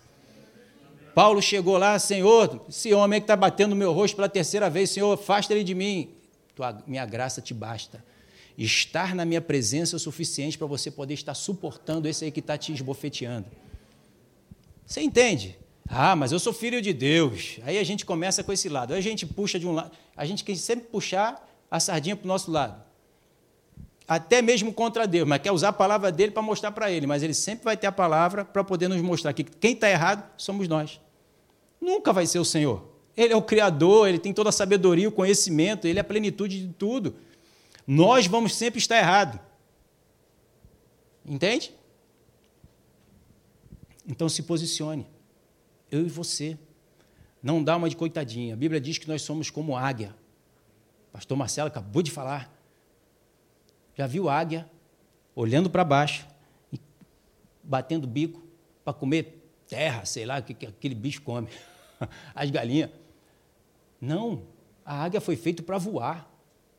[1.14, 4.90] Paulo chegou lá, Senhor, esse homem que está batendo no meu rosto pela terceira vez,
[4.90, 6.10] Senhor, afasta ele de mim.
[6.54, 8.04] Tua, minha graça te basta.
[8.56, 12.40] Estar na minha presença é o suficiente para você poder estar suportando esse aí que
[12.40, 13.46] está te esbofeteando.
[14.84, 15.58] Você entende?
[15.88, 17.58] Ah, mas eu sou filho de Deus.
[17.62, 18.92] Aí a gente começa com esse lado.
[18.92, 19.92] Aí a gente puxa de um lado.
[20.16, 22.89] A gente quer sempre puxar a sardinha para o nosso lado
[24.10, 27.22] até mesmo contra Deus, mas quer usar a palavra dele para mostrar para ele, mas
[27.22, 30.66] ele sempre vai ter a palavra para poder nos mostrar que quem está errado somos
[30.66, 31.00] nós.
[31.80, 32.82] Nunca vai ser o Senhor.
[33.16, 36.66] Ele é o Criador, ele tem toda a sabedoria, o conhecimento, ele é a plenitude
[36.66, 37.14] de tudo.
[37.86, 39.38] Nós vamos sempre estar errados.
[41.24, 41.72] Entende?
[44.08, 45.06] Então se posicione.
[45.88, 46.58] Eu e você.
[47.40, 48.54] Não dá uma de coitadinha.
[48.54, 50.16] A Bíblia diz que nós somos como águia.
[51.12, 52.59] Pastor Marcelo acabou de falar.
[53.96, 54.68] Já viu águia
[55.34, 56.26] olhando para baixo,
[57.62, 58.42] batendo bico
[58.84, 61.48] para comer terra, sei lá, o que, que aquele bicho come,
[62.34, 62.90] as galinhas.
[64.00, 64.42] Não,
[64.84, 66.28] a águia foi feita para voar.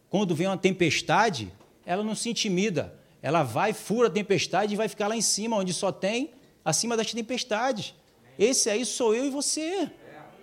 [0.10, 1.52] Quando vem uma tempestade,
[1.86, 2.94] ela não se intimida.
[3.22, 6.32] Ela vai, fura a tempestade e vai ficar lá em cima, onde só tem
[6.66, 7.94] acima das tempestades.
[8.38, 9.90] Esse aí sou eu e você.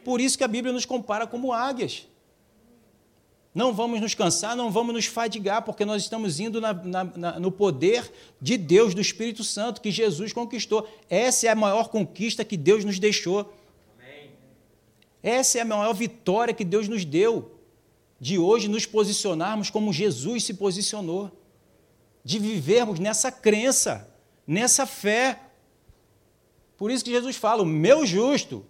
[0.05, 2.07] Por isso que a Bíblia nos compara como águias.
[3.59, 7.41] Não vamos nos cansar, não vamos nos fadigar, porque nós estamos indo na, na, na,
[7.41, 8.09] no poder
[8.41, 10.89] de Deus, do Espírito Santo, que Jesus conquistou.
[11.11, 13.53] Essa é a maior conquista que Deus nos deixou.
[13.99, 14.31] Amém.
[15.21, 17.59] Essa é a maior vitória que Deus nos deu,
[18.21, 21.29] de hoje nos posicionarmos como Jesus se posicionou,
[22.23, 24.09] de vivermos nessa crença,
[24.47, 25.37] nessa fé.
[26.77, 28.65] Por isso que Jesus fala: o meu justo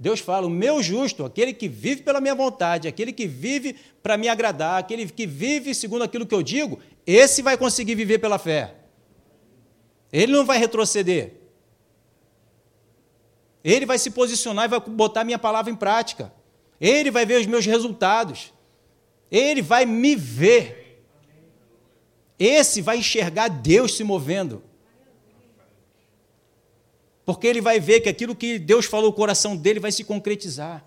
[0.00, 4.16] Deus fala: o meu justo, aquele que vive pela minha vontade, aquele que vive para
[4.16, 8.38] me agradar, aquele que vive segundo aquilo que eu digo, esse vai conseguir viver pela
[8.38, 8.76] fé.
[10.10, 11.34] Ele não vai retroceder.
[13.62, 16.32] Ele vai se posicionar e vai botar minha palavra em prática.
[16.80, 18.54] Ele vai ver os meus resultados.
[19.30, 21.04] Ele vai me ver.
[22.38, 24.62] Esse vai enxergar Deus se movendo
[27.32, 30.84] porque ele vai ver que aquilo que Deus falou no coração dele vai se concretizar.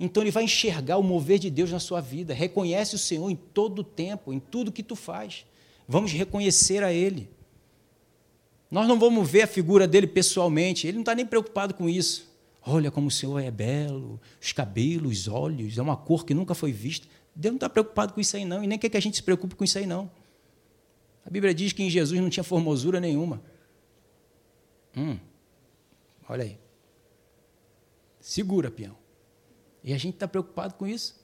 [0.00, 2.32] Então ele vai enxergar o mover de Deus na sua vida.
[2.32, 5.44] Reconhece o Senhor em todo o tempo, em tudo que tu faz.
[5.86, 7.28] Vamos reconhecer a Ele.
[8.70, 12.26] Nós não vamos ver a figura dele pessoalmente, ele não está nem preocupado com isso.
[12.66, 16.54] Olha como o Senhor é belo, os cabelos, os olhos, é uma cor que nunca
[16.54, 17.06] foi vista.
[17.36, 19.22] Deus não está preocupado com isso aí, não, e nem quer que a gente se
[19.22, 20.10] preocupe com isso aí, não.
[21.26, 23.42] A Bíblia diz que em Jesus não tinha formosura nenhuma.
[24.96, 25.18] Hum,
[26.28, 26.58] olha aí.
[28.20, 28.96] Segura, peão.
[29.82, 31.14] E a gente está preocupado com isso,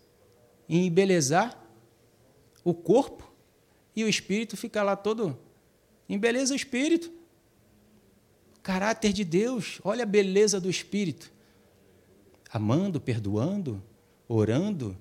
[0.68, 1.58] em embelezar
[2.62, 3.30] o corpo
[3.94, 5.38] e o espírito fica lá todo.
[6.08, 7.10] Embeleza o espírito.
[8.62, 11.32] Caráter de Deus, olha a beleza do espírito.
[12.52, 13.82] Amando, perdoando,
[14.28, 14.96] orando,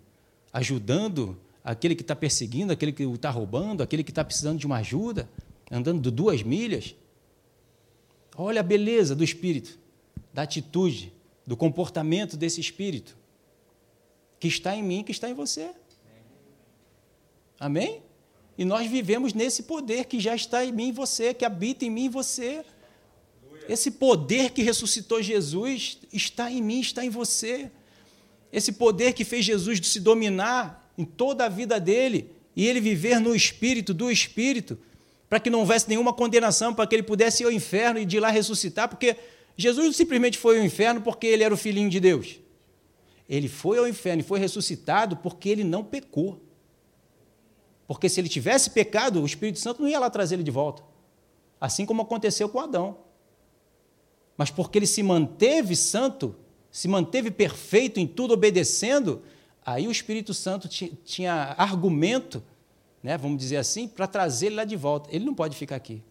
[0.53, 4.77] ajudando aquele que está perseguindo, aquele que está roubando, aquele que está precisando de uma
[4.77, 5.29] ajuda,
[5.69, 6.95] andando duas milhas.
[8.35, 9.77] Olha a beleza do espírito,
[10.33, 11.13] da atitude,
[11.45, 13.17] do comportamento desse espírito
[14.39, 15.69] que está em mim, que está em você.
[17.59, 18.01] Amém?
[18.57, 21.89] E nós vivemos nesse poder que já está em mim e você, que habita em
[21.89, 22.63] mim e você.
[23.67, 27.69] Esse poder que ressuscitou Jesus está em mim, está em você.
[28.51, 33.19] Esse poder que fez Jesus se dominar em toda a vida dele e ele viver
[33.19, 34.77] no espírito do espírito,
[35.29, 38.19] para que não houvesse nenhuma condenação, para que ele pudesse ir ao inferno e de
[38.19, 39.15] lá ressuscitar, porque
[39.59, 42.39] Jesus não simplesmente foi ao inferno porque ele era o filhinho de Deus.
[43.27, 46.41] Ele foi ao inferno e foi ressuscitado porque ele não pecou.
[47.85, 50.81] Porque se ele tivesse pecado, o Espírito Santo não ia lá trazer ele de volta.
[51.59, 52.99] Assim como aconteceu com Adão.
[54.37, 56.37] Mas porque ele se manteve santo,
[56.71, 59.21] se manteve perfeito em tudo, obedecendo,
[59.65, 62.41] aí o Espírito Santo tinha argumento,
[63.03, 65.13] né, vamos dizer assim, para trazer ele lá de volta.
[65.13, 66.01] Ele não pode ficar aqui.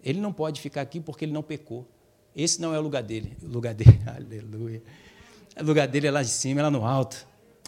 [0.00, 1.84] Ele não pode ficar aqui porque ele não pecou.
[2.42, 3.36] Esse não é o lugar dele.
[3.42, 4.82] O lugar dele, aleluia.
[5.60, 7.26] O lugar dele é lá de cima, é lá no alto.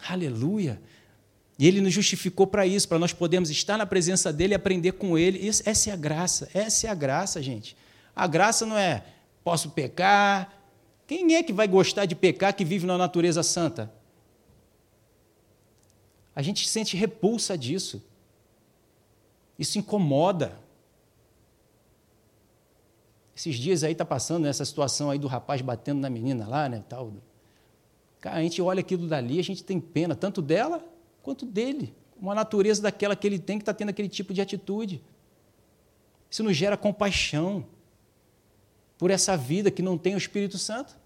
[0.08, 0.80] Aleluia.
[1.58, 4.92] E ele nos justificou para isso, para nós podermos estar na presença dele e aprender
[4.92, 5.38] com ele.
[5.38, 7.76] Isso, essa é a graça, essa é a graça, gente.
[8.16, 9.04] A graça não é
[9.44, 10.52] posso pecar.
[11.06, 13.92] Quem é que vai gostar de pecar que vive na natureza santa?
[16.34, 18.02] A gente sente repulsa disso.
[19.58, 20.58] Isso incomoda.
[23.42, 26.84] Esses dias aí está passando essa situação aí do rapaz batendo na menina lá, né,
[26.88, 27.12] tal.
[28.20, 30.80] Cara, a gente olha aquilo dali, a gente tem pena tanto dela
[31.24, 31.92] quanto dele.
[32.20, 35.02] Uma natureza daquela que ele tem que está tendo aquele tipo de atitude.
[36.30, 37.66] Isso nos gera compaixão
[38.96, 40.96] por essa vida que não tem o Espírito Santo.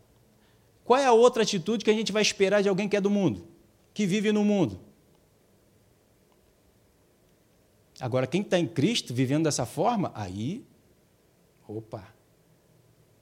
[0.84, 3.08] Qual é a outra atitude que a gente vai esperar de alguém que é do
[3.08, 3.46] mundo,
[3.94, 4.78] que vive no mundo?
[7.98, 10.62] Agora, quem está em Cristo, vivendo dessa forma, aí,
[11.66, 12.14] opa,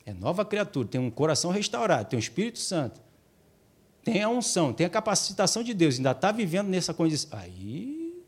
[0.06, 3.00] é nova criatura, tem um coração restaurado, tem o Espírito Santo,
[4.02, 7.38] tem a unção, tem a capacitação de Deus, ainda está vivendo nessa condição.
[7.38, 8.22] Aí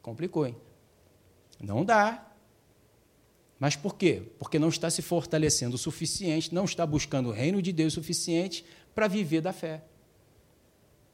[0.00, 0.56] complicou, hein?
[1.60, 2.26] Não dá.
[3.58, 4.22] Mas por quê?
[4.38, 7.96] Porque não está se fortalecendo o suficiente, não está buscando o reino de Deus o
[7.96, 8.64] suficiente
[8.94, 9.84] para viver da fé.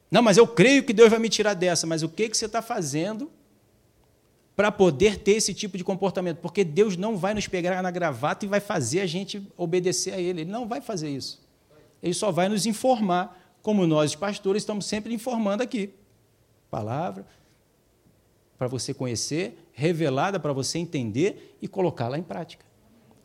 [0.09, 2.45] Não, mas eu creio que Deus vai me tirar dessa, mas o que, que você
[2.45, 3.29] está fazendo
[4.57, 6.39] para poder ter esse tipo de comportamento?
[6.39, 10.19] Porque Deus não vai nos pegar na gravata e vai fazer a gente obedecer a
[10.19, 10.41] Ele.
[10.41, 11.39] Ele não vai fazer isso.
[12.01, 15.93] Ele só vai nos informar como nós, pastores, estamos sempre informando aqui.
[16.71, 17.25] Palavra
[18.57, 22.65] para você conhecer, revelada para você entender e colocá-la em prática.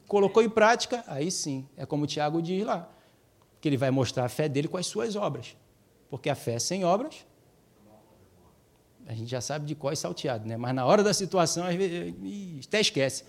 [0.06, 2.92] Colocou em prática, aí sim, é como o Tiago diz lá,
[3.58, 5.56] que ele vai mostrar a fé dele com as suas obras.
[6.10, 7.24] Porque a fé sem obras,
[9.06, 10.56] a gente já sabe de qual é salteado, né?
[10.56, 11.64] mas na hora da situação,
[12.64, 13.24] até esquece.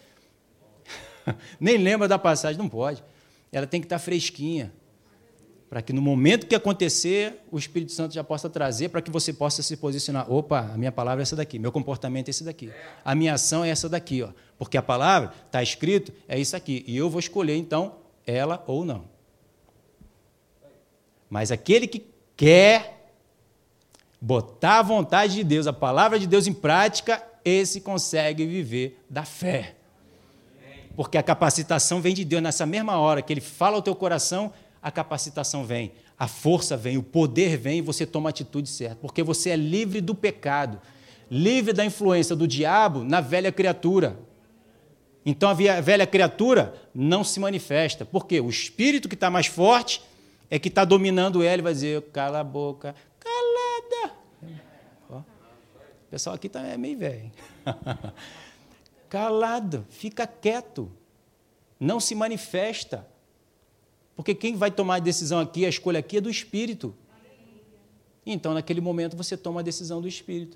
[1.59, 3.03] Nem lembra da passagem, não pode.
[3.51, 4.71] Ela tem que estar fresquinha
[5.73, 9.33] para que no momento que acontecer, o Espírito Santo já possa trazer para que você
[9.33, 10.31] possa se posicionar.
[10.31, 12.71] Opa, a minha palavra é essa daqui, meu comportamento é esse daqui,
[13.03, 16.83] a minha ação é essa daqui, ó, porque a palavra está escrito é isso aqui
[16.85, 19.05] e eu vou escolher então ela ou não.
[21.27, 22.05] Mas aquele que
[22.37, 23.02] quer
[24.25, 29.25] botar a vontade de Deus, a palavra de Deus em prática, esse consegue viver da
[29.25, 29.75] fé.
[30.95, 34.53] Porque a capacitação vem de Deus nessa mesma hora que ele fala ao teu coração,
[34.81, 38.95] a capacitação vem, a força vem, o poder vem e você toma a atitude certa,
[38.95, 40.79] porque você é livre do pecado,
[41.29, 44.17] livre da influência do diabo na velha criatura.
[45.25, 50.01] Então a velha criatura não se manifesta, porque o espírito que está mais forte
[50.49, 54.13] é que está dominando ela e vai dizer: cala a boca, calada.
[55.09, 55.23] Ó, o
[56.13, 57.31] pessoal aqui tá, é meio velho.
[59.09, 60.91] Calado, fica quieto,
[61.79, 63.07] não se manifesta.
[64.15, 66.95] Porque quem vai tomar a decisão aqui, a escolha aqui é do Espírito.
[68.23, 70.55] Então, naquele momento, você toma a decisão do Espírito.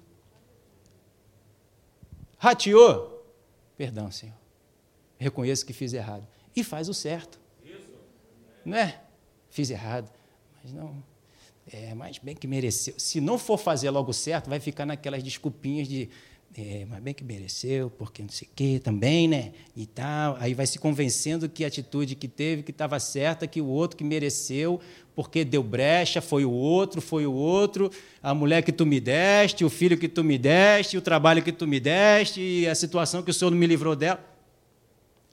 [2.37, 3.25] Rateou?
[3.75, 4.35] Perdão, Senhor.
[5.17, 6.27] reconheço que fiz errado.
[6.55, 7.39] E faz o certo.
[8.63, 9.01] Não é?
[9.49, 10.07] Fiz errado.
[10.63, 11.03] Mas não.
[11.71, 12.93] É, mas bem que mereceu.
[12.97, 16.09] Se não for fazer logo certo, vai ficar naquelas desculpinhas de.
[16.57, 19.51] É, mas bem que mereceu, porque não sei o quê também, né?
[19.75, 20.37] E tal.
[20.39, 23.97] Aí vai se convencendo que a atitude que teve, que estava certa, que o outro
[23.97, 24.79] que mereceu,
[25.13, 27.91] porque deu brecha, foi o outro, foi o outro,
[28.23, 31.51] a mulher que tu me deste, o filho que tu me deste, o trabalho que
[31.51, 34.23] tu me deste, e a situação que o Senhor não me livrou dela.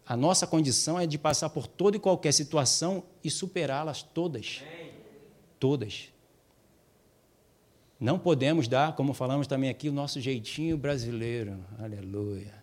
[0.06, 4.62] A nossa condição é de passar por toda e qualquer situação e superá-las todas.
[5.58, 6.13] Todas.
[8.04, 11.64] Não podemos dar, como falamos também aqui, o nosso jeitinho brasileiro.
[11.78, 12.62] Aleluia.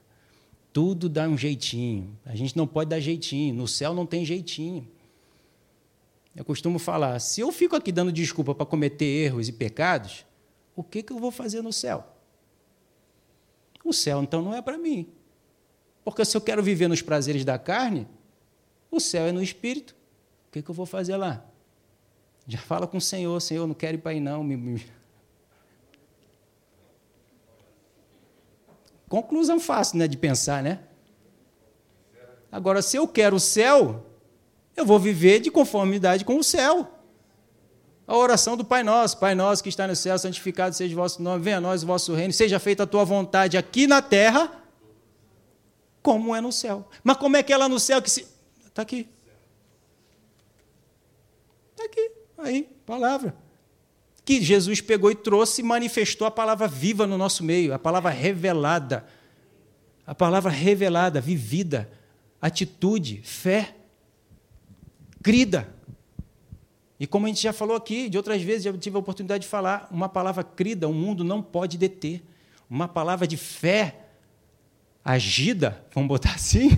[0.72, 2.16] Tudo dá um jeitinho.
[2.24, 3.56] A gente não pode dar jeitinho.
[3.56, 4.88] No céu não tem jeitinho.
[6.36, 10.28] Eu costumo falar: se eu fico aqui dando desculpa para cometer erros e pecados,
[10.76, 12.06] o que, que eu vou fazer no céu?
[13.84, 15.08] O céu, então, não é para mim.
[16.06, 18.08] Porque se eu quero viver nos prazeres da carne,
[18.92, 19.96] o céu é no espírito.
[20.50, 21.44] O que, que eu vou fazer lá?
[22.48, 24.44] Já fala com o Senhor: Senhor, não quero ir para aí, não.
[24.44, 25.01] Me, me,
[29.12, 30.80] Conclusão fácil né, de pensar, né?
[32.50, 34.06] Agora, se eu quero o céu,
[34.74, 36.90] eu vou viver de conformidade com o céu.
[38.08, 41.22] A oração do Pai Nosso, Pai Nosso que está no céu, santificado seja o vosso
[41.22, 44.50] nome, venha a nós o vosso reino, seja feita a tua vontade aqui na terra,
[46.02, 46.88] como é no céu.
[47.04, 48.26] Mas como é que é lá no céu que se.
[48.66, 49.10] Está aqui.
[51.72, 53.36] Está aqui, aí, palavra
[54.24, 58.12] que Jesus pegou e trouxe e manifestou a palavra viva no nosso meio, a palavra
[58.12, 59.06] revelada.
[60.06, 61.90] A palavra revelada, vivida,
[62.42, 63.76] atitude, fé,
[65.24, 65.74] crida.
[67.00, 69.48] E como a gente já falou aqui, de outras vezes já tive a oportunidade de
[69.48, 72.22] falar, uma palavra crida o mundo não pode deter.
[72.70, 74.08] Uma palavra de fé
[75.04, 76.70] agida, vamos botar assim,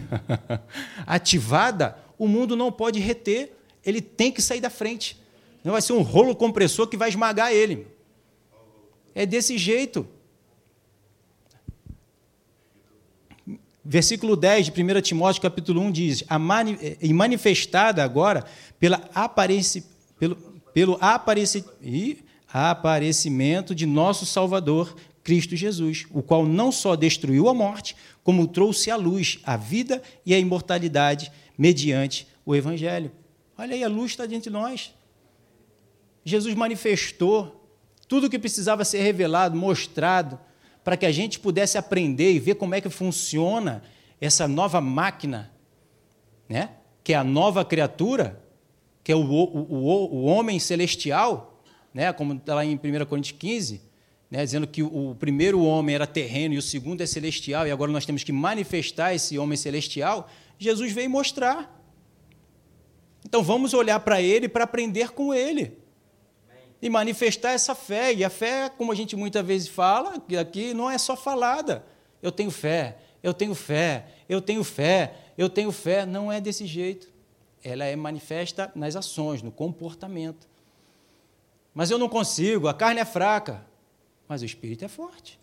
[1.05, 3.53] ativada, o mundo não pode reter,
[3.85, 5.21] ele tem que sair da frente.
[5.63, 7.87] Não vai ser um rolo compressor que vai esmagar ele.
[9.15, 10.05] É desse jeito.
[13.85, 16.23] Versículo 10 de 1 Timóteo, capítulo 1, diz:
[17.01, 18.45] E manifestada agora
[18.79, 19.83] pela aparência,
[20.17, 20.35] pelo,
[20.73, 27.53] pelo apareci, e aparecimento de nosso Salvador, Cristo Jesus, o qual não só destruiu a
[27.53, 33.11] morte, como trouxe à luz a vida e a imortalidade mediante o Evangelho.
[33.57, 34.93] Olha aí, a luz está diante de nós.
[36.23, 37.63] Jesus manifestou
[38.07, 40.39] tudo o que precisava ser revelado, mostrado,
[40.83, 43.83] para que a gente pudesse aprender e ver como é que funciona
[44.19, 45.51] essa nova máquina,
[46.47, 46.71] né?
[47.03, 48.41] que é a nova criatura,
[49.03, 51.61] que é o, o, o, o homem celestial,
[51.93, 52.11] né?
[52.13, 53.81] como está lá em 1 Coríntios 15,
[54.29, 54.43] né?
[54.43, 58.05] dizendo que o primeiro homem era terreno e o segundo é celestial, e agora nós
[58.05, 60.29] temos que manifestar esse homem celestial.
[60.57, 61.81] Jesus veio mostrar.
[63.25, 65.82] Então vamos olhar para ele para aprender com ele
[66.83, 68.13] e manifestar essa fé.
[68.13, 71.85] E a fé, como a gente muitas vezes fala, aqui não é só falada.
[72.21, 76.05] Eu tenho fé, eu tenho fé, eu tenho fé, eu tenho fé.
[76.05, 77.07] Não é desse jeito.
[77.63, 80.45] Ela é manifesta nas ações, no comportamento.
[81.73, 83.65] Mas eu não consigo, a carne é fraca,
[84.27, 85.39] mas o espírito é forte.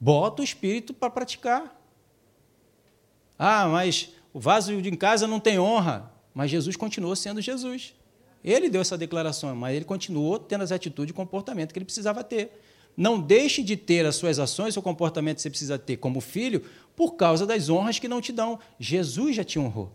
[0.00, 1.78] Bota o espírito para praticar.
[3.38, 6.10] Ah, mas o vaso de em casa não tem honra.
[6.32, 7.94] Mas Jesus continuou sendo Jesus.
[8.44, 12.22] Ele deu essa declaração, mas ele continuou tendo as atitudes e comportamento que ele precisava
[12.22, 12.60] ter.
[12.96, 16.62] Não deixe de ter as suas ações, o comportamento que você precisa ter como filho,
[16.94, 18.58] por causa das honras que não te dão.
[18.78, 19.90] Jesus já te honrou.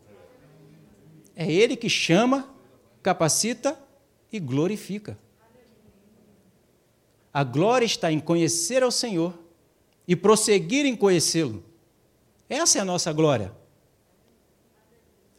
[1.35, 2.49] É Ele que chama,
[3.03, 3.77] capacita
[4.33, 5.17] e glorifica.
[7.31, 9.37] A glória está em conhecer ao Senhor
[10.07, 11.63] e prosseguir em conhecê-lo.
[12.49, 13.53] Essa é a nossa glória.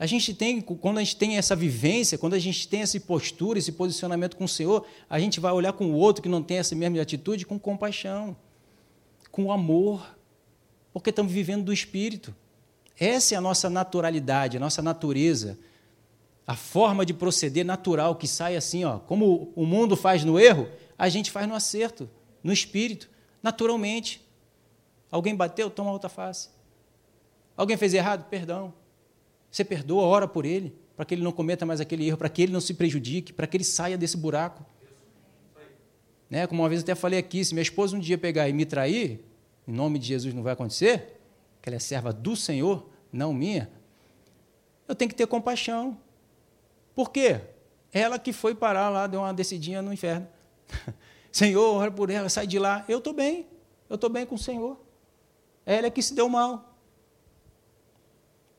[0.01, 3.59] A gente tem, quando a gente tem essa vivência, quando a gente tem essa postura,
[3.59, 6.57] esse posicionamento com o Senhor, a gente vai olhar com o outro que não tem
[6.57, 8.35] essa mesma atitude com compaixão,
[9.31, 10.17] com amor,
[10.91, 12.35] porque estamos vivendo do Espírito.
[12.99, 15.59] Essa é a nossa naturalidade, a nossa natureza,
[16.47, 20.67] a forma de proceder natural que sai assim, ó, como o mundo faz no erro,
[20.97, 22.09] a gente faz no acerto,
[22.43, 23.11] no Espírito,
[23.43, 24.27] naturalmente.
[25.11, 26.49] Alguém bateu, toma outra face.
[27.55, 28.25] Alguém fez errado?
[28.31, 28.80] Perdão.
[29.51, 32.43] Você perdoa, ora por ele, para que ele não cometa mais aquele erro, para que
[32.43, 34.65] ele não se prejudique, para que ele saia desse buraco.
[36.29, 36.47] Né?
[36.47, 39.25] Como uma vez até falei aqui, se minha esposa um dia pegar e me trair,
[39.67, 41.21] em nome de Jesus não vai acontecer,
[41.61, 43.71] que ela é serva do Senhor, não minha,
[44.87, 45.99] eu tenho que ter compaixão.
[46.95, 47.41] Por quê?
[47.93, 50.29] Ela que foi parar lá, deu uma descidinha no inferno.
[51.33, 52.85] Senhor, ora por ela, sai de lá.
[52.89, 53.47] Eu estou bem,
[53.89, 54.79] eu estou bem com o Senhor.
[55.65, 56.70] Ela é que se deu mal.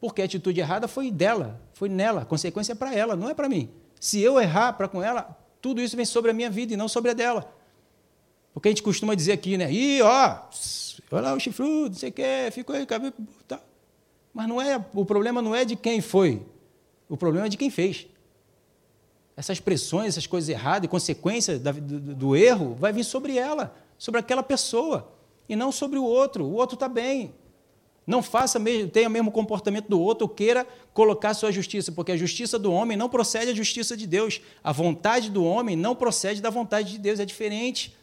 [0.01, 3.35] Porque a atitude errada foi dela, foi nela, a consequência é para ela, não é
[3.35, 3.69] para mim.
[3.99, 6.87] Se eu errar para com ela, tudo isso vem sobre a minha vida e não
[6.87, 7.53] sobre a dela.
[8.51, 9.71] Porque a gente costuma dizer aqui, né?
[9.71, 10.39] Ih, ó,
[11.11, 13.13] olha lá o chifrudo, não sei o quê, ficou aí, cabelo.
[13.47, 13.61] Tá.
[14.33, 16.41] Mas não é, o problema não é de quem foi,
[17.07, 18.07] o problema é de quem fez.
[19.37, 23.75] Essas pressões, essas coisas erradas e consequências do, do, do erro vai vir sobre ela,
[23.99, 25.13] sobre aquela pessoa,
[25.47, 26.43] e não sobre o outro.
[26.43, 27.33] O outro está bem.
[28.05, 32.11] Não faça mesmo, tenha o mesmo comportamento do outro, ou queira colocar sua justiça, porque
[32.11, 34.41] a justiça do homem não procede da justiça de Deus.
[34.63, 37.95] A vontade do homem não procede da vontade de Deus, é diferente.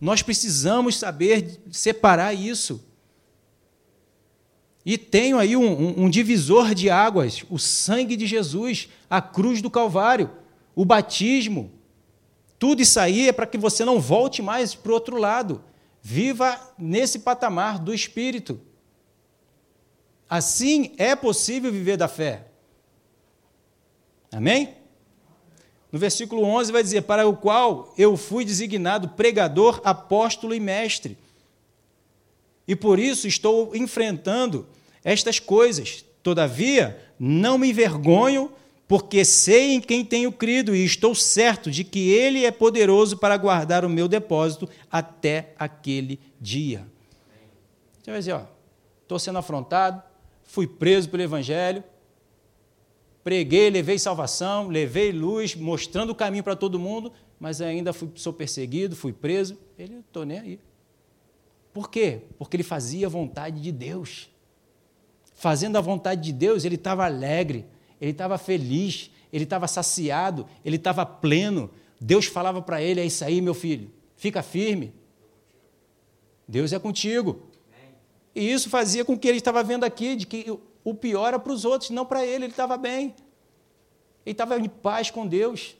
[0.00, 2.84] Nós precisamos saber separar isso.
[4.84, 9.60] E tenho aí um, um, um, divisor de águas: o sangue de Jesus, a cruz
[9.60, 10.30] do Calvário,
[10.74, 11.72] o batismo.
[12.58, 15.62] Tudo isso aí é para que você não volte mais para o outro lado.
[16.00, 18.60] Viva nesse patamar do Espírito.
[20.28, 22.46] Assim é possível viver da fé.
[24.32, 24.74] Amém?
[25.90, 31.16] No versículo 11 vai dizer: Para o qual eu fui designado pregador, apóstolo e mestre.
[32.66, 34.66] E por isso estou enfrentando
[35.04, 36.04] estas coisas.
[36.22, 38.50] Todavia, não me envergonho,
[38.88, 43.36] porque sei em quem tenho crido e estou certo de que Ele é poderoso para
[43.36, 46.86] guardar o meu depósito até aquele dia.
[48.02, 48.42] Você vai dizer: ó,
[49.02, 50.02] estou sendo afrontado,
[50.46, 51.82] fui preso pelo Evangelho,
[53.22, 58.32] preguei, levei salvação, levei luz, mostrando o caminho para todo mundo, mas ainda fui, sou
[58.32, 59.58] perseguido, fui preso.
[59.78, 60.60] Ele, estou nem aí.
[61.72, 62.22] Por quê?
[62.38, 64.30] Porque ele fazia a vontade de Deus.
[65.34, 67.66] Fazendo a vontade de Deus, ele estava alegre,
[68.00, 71.70] ele estava feliz, ele estava saciado, ele estava pleno.
[72.00, 74.94] Deus falava para ele: é isso aí, meu filho, fica firme.
[76.48, 77.42] Deus é contigo.
[78.36, 80.44] E isso fazia com que ele estava vendo aqui de que
[80.84, 83.14] o pior era para os outros, não para ele, ele estava bem.
[84.26, 85.74] Ele estava em paz com Deus.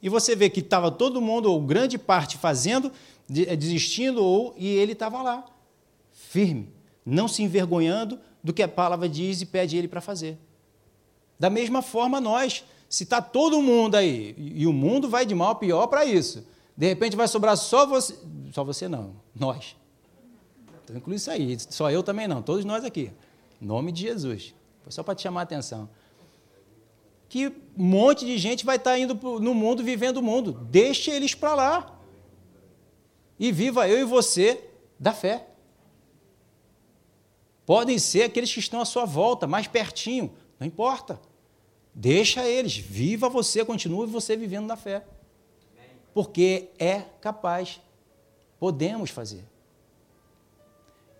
[0.00, 2.90] E você vê que estava todo mundo, ou grande parte, fazendo,
[3.28, 5.44] eh, desistindo, ou, e ele estava lá,
[6.12, 6.72] firme,
[7.04, 10.38] não se envergonhando do que a palavra diz e pede ele para fazer.
[11.38, 15.50] Da mesma forma, nós, se está todo mundo aí, e o mundo vai de mal
[15.50, 18.16] a pior para isso, de repente vai sobrar só você,
[18.50, 19.76] só você não, nós.
[20.86, 21.58] Então inclui isso aí.
[21.58, 23.10] Só eu também não, todos nós aqui.
[23.60, 24.54] Nome de Jesus.
[24.84, 25.88] Foi só para te chamar a atenção.
[27.28, 30.52] Que monte de gente vai estar tá indo no mundo, vivendo o mundo.
[30.70, 32.00] Deixe eles para lá.
[33.36, 34.62] E viva eu e você
[34.98, 35.48] da fé.
[37.66, 40.32] Podem ser aqueles que estão à sua volta, mais pertinho.
[40.60, 41.20] Não importa.
[41.92, 42.76] Deixa eles.
[42.76, 45.04] Viva você, continue você vivendo na fé.
[46.14, 47.80] Porque é capaz.
[48.60, 49.44] Podemos fazer.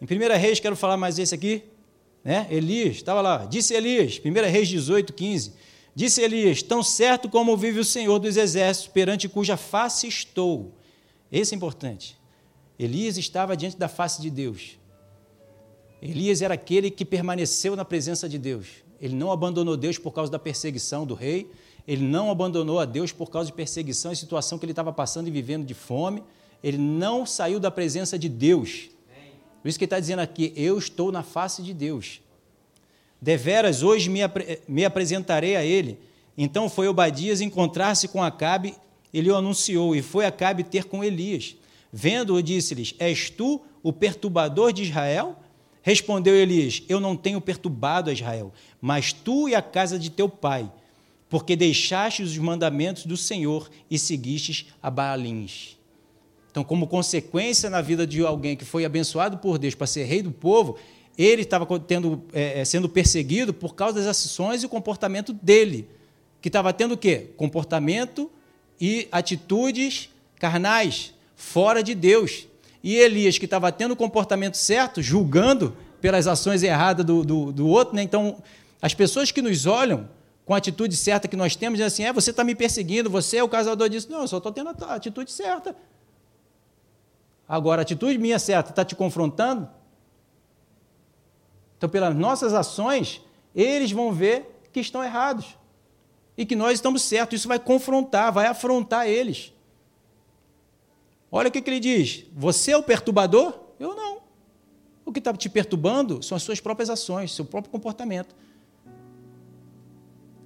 [0.00, 1.62] Em 1 Reis, quero falar mais esse aqui.
[2.22, 2.46] Né?
[2.50, 3.46] Elias, estava lá.
[3.46, 5.52] Disse Elias, 1 Reis 18, 15.
[5.94, 10.72] Disse Elias: Tão certo como vive o Senhor dos exércitos, perante cuja face estou.
[11.32, 12.18] Esse é importante.
[12.78, 14.78] Elias estava diante da face de Deus.
[16.02, 18.66] Elias era aquele que permaneceu na presença de Deus.
[19.00, 21.50] Ele não abandonou Deus por causa da perseguição do rei.
[21.88, 25.28] Ele não abandonou a Deus por causa de perseguição e situação que ele estava passando
[25.28, 26.22] e vivendo de fome.
[26.62, 28.90] Ele não saiu da presença de Deus.
[29.66, 32.20] Por isso que ele está dizendo aqui: Eu estou na face de Deus.
[33.20, 34.20] Deveras, hoje me,
[34.68, 35.98] me apresentarei a ele.
[36.38, 38.76] Então foi Obadias encontrar-se com Acabe,
[39.12, 41.56] ele o anunciou, e foi Acabe ter com Elias.
[41.92, 45.34] Vendo-o, disse-lhes: És tu o perturbador de Israel?
[45.82, 50.28] Respondeu Elias: Eu não tenho perturbado a Israel, mas tu e a casa de teu
[50.28, 50.70] pai,
[51.28, 55.75] porque deixastes os mandamentos do Senhor e seguistes a Baalins.
[56.56, 60.22] Então, como consequência na vida de alguém que foi abençoado por Deus para ser rei
[60.22, 60.78] do povo,
[61.18, 61.68] ele estava
[62.32, 65.86] é, é, sendo perseguido por causa das ações e o comportamento dele,
[66.40, 67.26] que estava tendo o quê?
[67.36, 68.30] Comportamento
[68.80, 70.08] e atitudes
[70.40, 72.48] carnais, fora de Deus.
[72.82, 77.68] E Elias, que estava tendo o comportamento certo, julgando pelas ações erradas do, do, do
[77.68, 78.02] outro, né?
[78.02, 78.42] então,
[78.80, 80.08] as pessoas que nos olham
[80.46, 83.36] com a atitude certa que nós temos, dizem assim: é, você está me perseguindo, você
[83.36, 84.10] é o causador disso.
[84.10, 85.76] Não, eu só estou tendo a atitude certa.
[87.48, 89.68] Agora, a atitude minha certa está te confrontando?
[91.76, 93.22] Então, pelas nossas ações,
[93.54, 95.56] eles vão ver que estão errados
[96.36, 97.40] e que nós estamos certos.
[97.40, 99.52] Isso vai confrontar, vai afrontar eles.
[101.30, 103.58] Olha o que, que ele diz: Você é o perturbador?
[103.78, 104.18] Eu não.
[105.04, 108.34] O que está te perturbando são as suas próprias ações, seu próprio comportamento.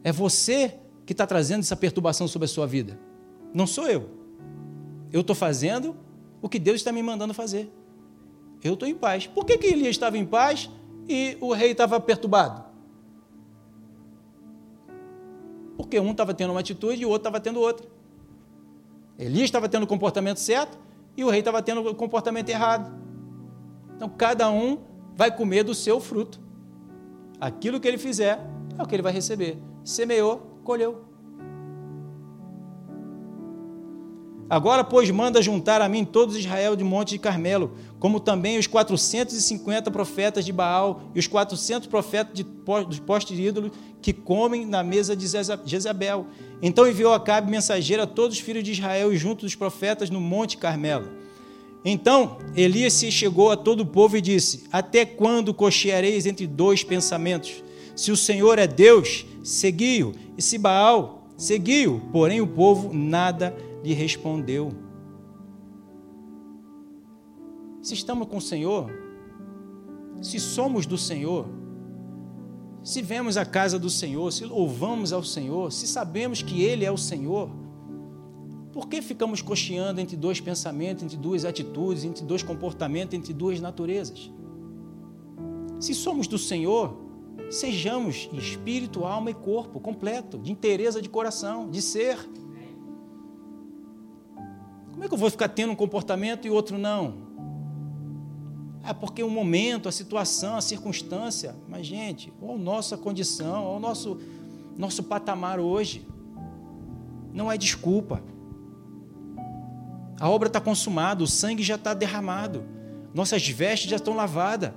[0.05, 0.77] É você
[1.07, 2.99] que está trazendo essa perturbação sobre a sua vida.
[3.55, 4.11] Não sou eu.
[5.13, 5.97] Eu estou fazendo
[6.43, 7.71] o que Deus está me mandando fazer.
[8.63, 9.27] Eu estou em paz.
[9.27, 10.71] Por que, que Elias estava em paz
[11.09, 12.65] e o rei estava perturbado?
[15.77, 17.87] Porque um estava tendo uma atitude e o outro estava tendo outra.
[19.19, 20.79] Elias estava tendo o comportamento certo
[21.17, 22.93] e o rei estava tendo o comportamento errado.
[23.97, 24.79] Então cada um
[25.15, 26.41] vai comer do seu fruto.
[27.41, 28.39] Aquilo que ele fizer
[28.79, 29.59] é o que ele vai receber.
[29.83, 31.10] Semeou, colheu.
[34.51, 37.71] Agora, pois, manda juntar a mim todos Israel de Monte de Carmelo,
[38.01, 43.45] como também os 450 profetas de Baal e os 400 profetas de, dos postes de
[43.45, 43.71] ídolos
[44.03, 45.25] que comem na mesa de
[45.65, 46.27] Jezabel.
[46.61, 50.21] Então enviou Acabe mensageiro a todos os filhos de Israel e junto dos profetas no
[50.21, 51.09] Monte Carmelo.
[51.85, 56.83] Então Elias se chegou a todo o povo e disse: Até quando cocheareis entre dois
[56.83, 57.63] pensamentos?
[57.95, 62.01] Se o Senhor é Deus, segui-o, e se Baal, segui-o.
[62.11, 64.73] Porém o povo nada lhe respondeu:
[67.81, 68.91] Se estamos com o Senhor,
[70.21, 71.47] se somos do Senhor,
[72.83, 76.91] se vemos a casa do Senhor, se louvamos ao Senhor, se sabemos que Ele é
[76.91, 77.51] o Senhor,
[78.73, 83.61] por que ficamos cocheando entre dois pensamentos, entre duas atitudes, entre dois comportamentos, entre duas
[83.61, 84.31] naturezas?
[85.81, 86.97] Se somos do Senhor,
[87.51, 92.17] sejamos espírito, alma e corpo completo, de inteireza de coração, de ser.
[95.01, 97.15] Como é que eu vou ficar tendo um comportamento e outro não?
[98.85, 103.79] É porque o momento, a situação, a circunstância, mas gente, ou a nossa condição, ou
[103.79, 104.21] o nosso,
[104.77, 106.07] nosso patamar hoje,
[107.33, 108.23] não é desculpa.
[110.21, 112.63] A obra está consumada, o sangue já está derramado,
[113.15, 114.73] nossas vestes já estão lavadas,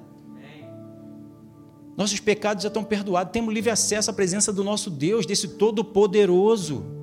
[1.97, 7.02] nossos pecados já estão perdoados, temos livre acesso à presença do nosso Deus, desse Todo-Poderoso.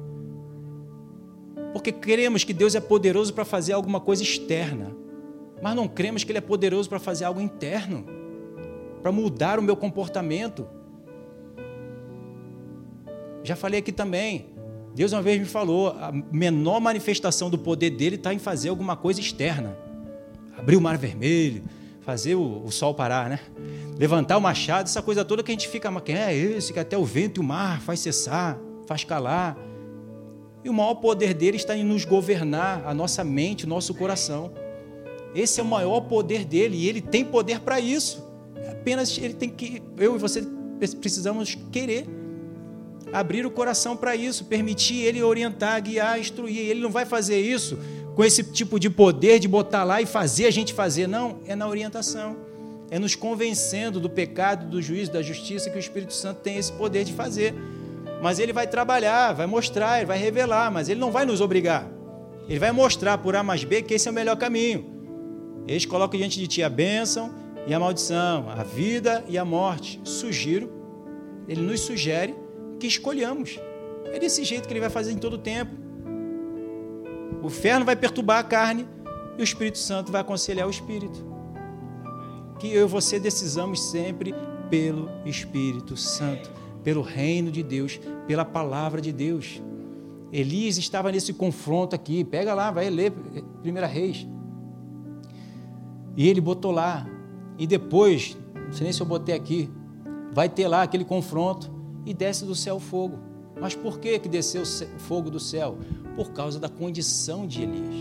[1.72, 4.94] Porque cremos que Deus é poderoso para fazer alguma coisa externa,
[5.62, 8.04] mas não cremos que Ele é poderoso para fazer algo interno,
[9.02, 10.66] para mudar o meu comportamento.
[13.42, 14.46] Já falei aqui também.
[14.94, 18.96] Deus uma vez me falou: a menor manifestação do poder dele está em fazer alguma
[18.96, 19.76] coisa externa.
[20.56, 21.62] Abrir o mar vermelho,
[22.00, 23.40] fazer o, o, sol parar, né?
[23.98, 26.98] Levantar o machado, essa coisa toda que a gente fica, quem é esse que até
[26.98, 29.56] o vento e o mar faz cessar, faz calar.
[30.64, 34.52] E o maior poder dele está em nos governar a nossa mente, o nosso coração.
[35.34, 38.28] Esse é o maior poder dele e ele tem poder para isso.
[38.70, 40.46] Apenas ele tem que, eu e você
[41.00, 42.06] precisamos querer
[43.12, 46.58] abrir o coração para isso, permitir ele orientar, guiar, instruir.
[46.58, 47.78] Ele não vai fazer isso
[48.14, 51.54] com esse tipo de poder de botar lá e fazer a gente fazer, não, é
[51.54, 52.36] na orientação.
[52.90, 56.72] É nos convencendo do pecado, do juízo, da justiça que o Espírito Santo tem esse
[56.72, 57.54] poder de fazer.
[58.22, 61.90] Mas ele vai trabalhar, vai mostrar, ele vai revelar, mas ele não vai nos obrigar.
[62.48, 64.84] Ele vai mostrar por A mais B que esse é o melhor caminho.
[65.66, 67.32] Eles colocam diante de ti a bênção
[67.66, 70.00] e a maldição, a vida e a morte.
[70.04, 70.70] Sugiro,
[71.48, 72.34] ele nos sugere
[72.78, 73.58] que escolhamos.
[74.12, 75.72] É desse jeito que ele vai fazer em todo o tempo.
[77.42, 78.86] O inferno vai perturbar a carne
[79.38, 81.24] e o Espírito Santo vai aconselhar o Espírito.
[82.58, 84.34] Que eu e você decisamos sempre
[84.68, 86.50] pelo Espírito Santo
[86.82, 89.62] pelo reino de Deus, pela palavra de Deus.
[90.32, 92.24] Elias estava nesse confronto aqui.
[92.24, 93.12] Pega lá, vai ler
[93.64, 94.26] 1 Reis.
[96.16, 97.06] E ele botou lá.
[97.58, 99.68] E depois, não sei nem se eu botei aqui,
[100.32, 101.70] vai ter lá aquele confronto
[102.06, 103.18] e desce do céu fogo.
[103.60, 105.76] Mas por que, que desceu o fogo do céu?
[106.16, 107.94] Por causa da condição de Elias,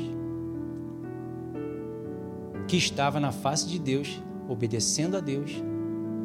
[2.67, 5.61] que estava na face de Deus, obedecendo a Deus,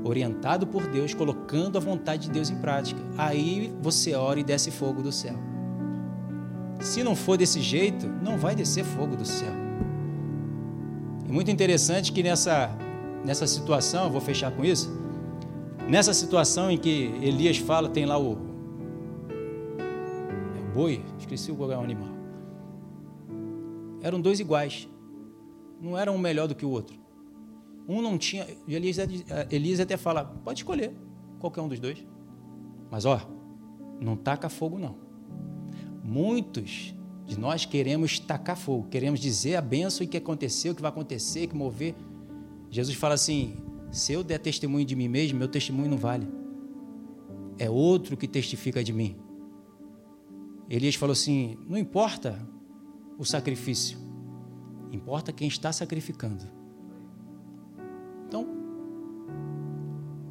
[0.04, 3.00] orientado por Deus, colocando a vontade de Deus em prática.
[3.16, 5.34] Aí você ora e desce fogo do céu.
[6.80, 9.52] Se não for desse jeito, não vai descer fogo do céu.
[11.26, 12.70] E muito interessante que nessa,
[13.24, 14.94] nessa situação, vou fechar com isso,
[15.88, 18.36] nessa situação em que Elias fala, tem lá o,
[20.54, 22.10] é o boi, esqueci o qual é o animal.
[24.02, 24.86] Eram dois iguais,
[25.80, 27.03] não eram um melhor do que o outro.
[27.88, 28.46] Um não tinha.
[28.66, 28.98] E Elias,
[29.50, 30.92] Elias até fala: pode escolher
[31.38, 32.04] qualquer um dos dois.
[32.90, 33.20] Mas ó,
[34.00, 34.96] não taca fogo, não.
[36.02, 36.94] Muitos
[37.26, 40.90] de nós queremos tacar fogo, queremos dizer a benção e que aconteceu, o que vai
[40.90, 41.94] acontecer, que mover.
[42.70, 43.56] Jesus fala assim:
[43.90, 46.26] se eu der testemunho de mim mesmo, meu testemunho não vale.
[47.58, 49.16] É outro que testifica de mim.
[50.68, 52.38] Elias falou assim: não importa
[53.18, 53.98] o sacrifício,
[54.90, 56.44] importa quem está sacrificando.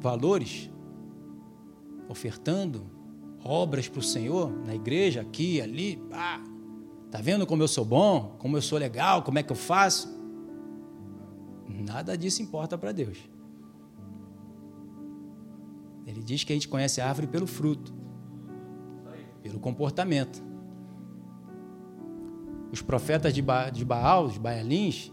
[0.00, 0.70] Valores,
[2.08, 2.84] ofertando
[3.44, 6.42] obras para o Senhor, na igreja, aqui, ali, pá.
[7.10, 10.12] Tá vendo como eu sou bom, como eu sou legal, como é que eu faço?
[11.68, 13.18] Nada disso importa para Deus.
[16.06, 17.94] Ele diz que a gente conhece a árvore pelo fruto,
[19.42, 20.42] pelo comportamento.
[22.72, 25.12] Os profetas de, ba de Baal, os Baalins,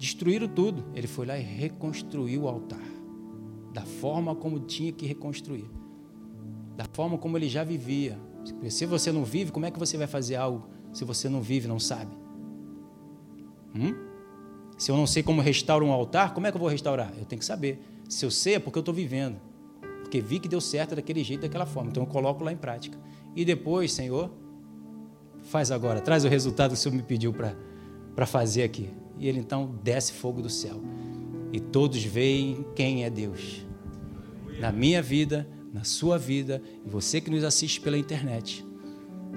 [0.00, 0.82] destruíram tudo.
[0.94, 2.82] Ele foi lá e reconstruiu o altar,
[3.72, 5.70] da forma como tinha que reconstruir,
[6.74, 8.18] da forma como ele já vivia.
[8.70, 11.68] Se você não vive, como é que você vai fazer algo se você não vive,
[11.68, 12.10] não sabe?
[13.74, 13.94] Hum?
[14.76, 17.12] Se eu não sei como restaurar um altar, como é que eu vou restaurar?
[17.16, 17.80] Eu tenho que saber.
[18.08, 19.36] Se eu sei, é porque eu estou vivendo.
[20.00, 21.90] Porque vi que deu certo daquele jeito, daquela forma.
[21.90, 22.98] Então eu coloco lá em prática.
[23.36, 24.32] E depois, Senhor,
[25.42, 27.54] faz agora, traz o resultado que o Senhor me pediu para
[28.26, 28.88] fazer aqui.
[29.18, 30.80] E ele então desce fogo do céu.
[31.52, 33.66] E todos veem quem é Deus.
[34.58, 38.64] Na minha vida, na sua vida, e você que nos assiste pela internet.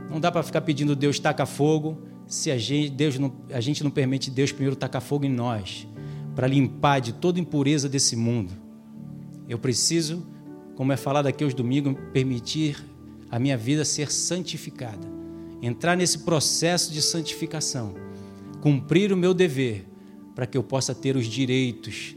[0.09, 1.97] Não dá para ficar pedindo Deus taca fogo,
[2.27, 5.87] se a gente, Deus não, a gente não permite Deus primeiro tacar fogo em nós,
[6.35, 8.53] para limpar de toda impureza desse mundo.
[9.47, 10.25] Eu preciso,
[10.75, 12.83] como é falado aqui aos domingos, permitir
[13.29, 15.07] a minha vida ser santificada,
[15.61, 17.93] entrar nesse processo de santificação,
[18.63, 19.85] cumprir o meu dever,
[20.33, 22.15] para que eu possa ter os direitos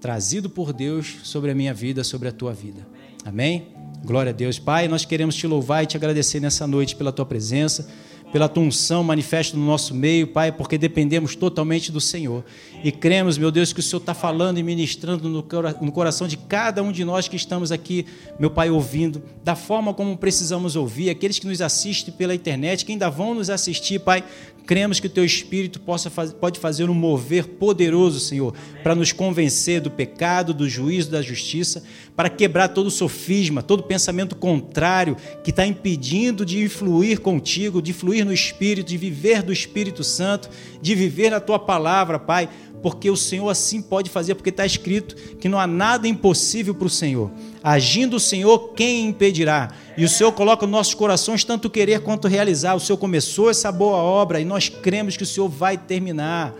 [0.00, 2.86] trazido por Deus sobre a minha vida, sobre a tua vida.
[3.24, 3.66] Amém?
[4.04, 4.60] Glória a Deus.
[4.60, 7.88] Pai, nós queremos te louvar e te agradecer nessa noite pela tua presença
[8.32, 12.42] pela tua unção manifesta no nosso meio, Pai, porque dependemos totalmente do Senhor.
[12.82, 16.82] E cremos, meu Deus, que o Senhor está falando e ministrando no coração de cada
[16.82, 18.06] um de nós que estamos aqui,
[18.40, 22.92] meu Pai, ouvindo, da forma como precisamos ouvir, aqueles que nos assistem pela internet, que
[22.92, 24.24] ainda vão nos assistir, Pai,
[24.66, 29.80] cremos que o Teu Espírito possa, pode fazer um mover poderoso, Senhor, para nos convencer
[29.80, 31.82] do pecado, do juízo, da justiça,
[32.14, 38.24] para quebrar todo sofisma, todo pensamento contrário que está impedindo de influir contigo, de fluir
[38.24, 40.48] no Espírito, de viver do Espírito Santo,
[40.80, 42.48] de viver na Tua palavra, Pai,
[42.82, 46.86] porque o Senhor assim pode fazer, porque está escrito que não há nada impossível para
[46.86, 47.30] o Senhor.
[47.62, 49.72] Agindo o Senhor, quem impedirá?
[49.96, 52.74] E o Senhor coloca nos nossos corações tanto querer quanto realizar.
[52.74, 56.52] O Senhor começou essa boa obra e nós cremos que o Senhor vai terminar.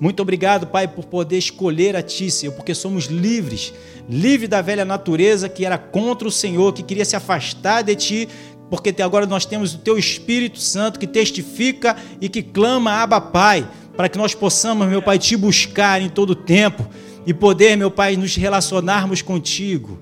[0.00, 3.72] Muito obrigado, Pai, por poder escolher a Ti, Senhor, porque somos livres,
[4.08, 8.28] livre da velha natureza que era contra o Senhor, que queria se afastar de Ti,
[8.70, 13.68] porque agora nós temos o Teu Espírito Santo que testifica e que clama, Abba, Pai,
[13.96, 16.86] para que nós possamos, meu Pai, Te buscar em todo tempo
[17.26, 19.98] e poder, meu Pai, nos relacionarmos contigo.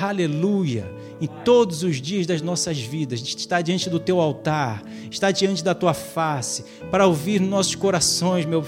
[0.00, 5.62] Aleluia em todos os dias das nossas vidas, estar diante do teu altar, estar diante
[5.62, 8.64] da tua face, para ouvir nossos corações, meu,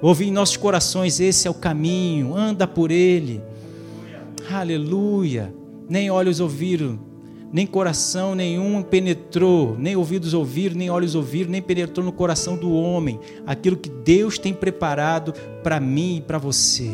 [0.00, 3.42] Ouvir em nossos corações: esse é o caminho, anda por ele.
[4.50, 5.54] Aleluia.
[5.88, 6.98] Nem olhos ouviram,
[7.52, 12.72] nem coração nenhum penetrou, nem ouvidos ouviram, nem olhos ouviram, nem penetrou no coração do
[12.72, 15.32] homem aquilo que Deus tem preparado
[15.62, 16.90] para mim e para você.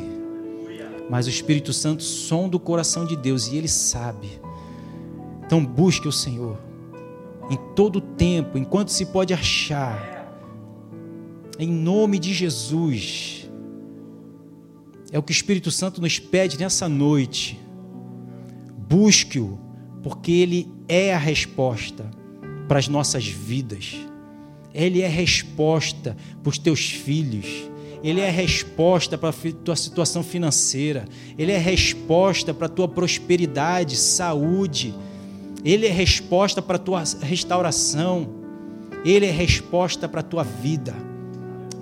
[1.08, 4.40] Mas o Espírito Santo sonda o coração de Deus e ele sabe.
[5.44, 6.58] Então busque o Senhor
[7.50, 10.12] em todo tempo, enquanto se pode achar
[11.58, 13.50] em nome de Jesus.
[15.10, 17.60] É o que o Espírito Santo nos pede nessa noite.
[18.88, 19.58] Busque-o,
[20.02, 22.10] porque Ele é a resposta
[22.68, 23.96] para as nossas vidas.
[24.74, 27.46] Ele é resposta para os teus filhos.
[28.02, 31.04] Ele é resposta para a tua situação financeira.
[31.38, 34.94] Ele é resposta para a tua prosperidade, saúde.
[35.64, 38.28] Ele é resposta para a tua restauração.
[39.04, 40.94] Ele é resposta para a tua vida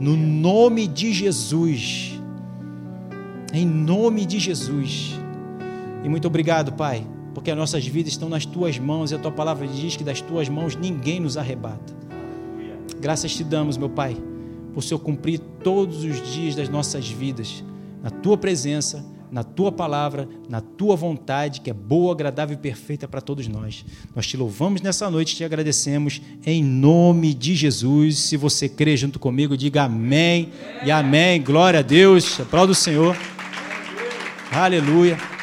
[0.00, 2.18] no nome de Jesus.
[3.52, 5.20] Em nome de Jesus.
[6.02, 9.30] E muito obrigado, Pai, porque as nossas vidas estão nas tuas mãos e a tua
[9.30, 11.94] palavra diz que das tuas mãos ninguém nos arrebata.
[13.00, 14.16] Graças te damos, meu Pai,
[14.74, 17.64] por Senhor cumprir todos os dias das nossas vidas
[18.02, 23.06] na tua presença na tua palavra, na tua vontade, que é boa, agradável e perfeita
[23.06, 23.84] para todos nós.
[24.14, 28.18] Nós te louvamos nessa noite, te agradecemos em nome de Jesus.
[28.18, 30.50] Se você crê junto comigo, diga amém
[30.84, 31.40] e amém.
[31.40, 32.40] Glória a Deus.
[32.40, 33.16] Aplauda o Senhor.
[34.50, 35.39] Aleluia.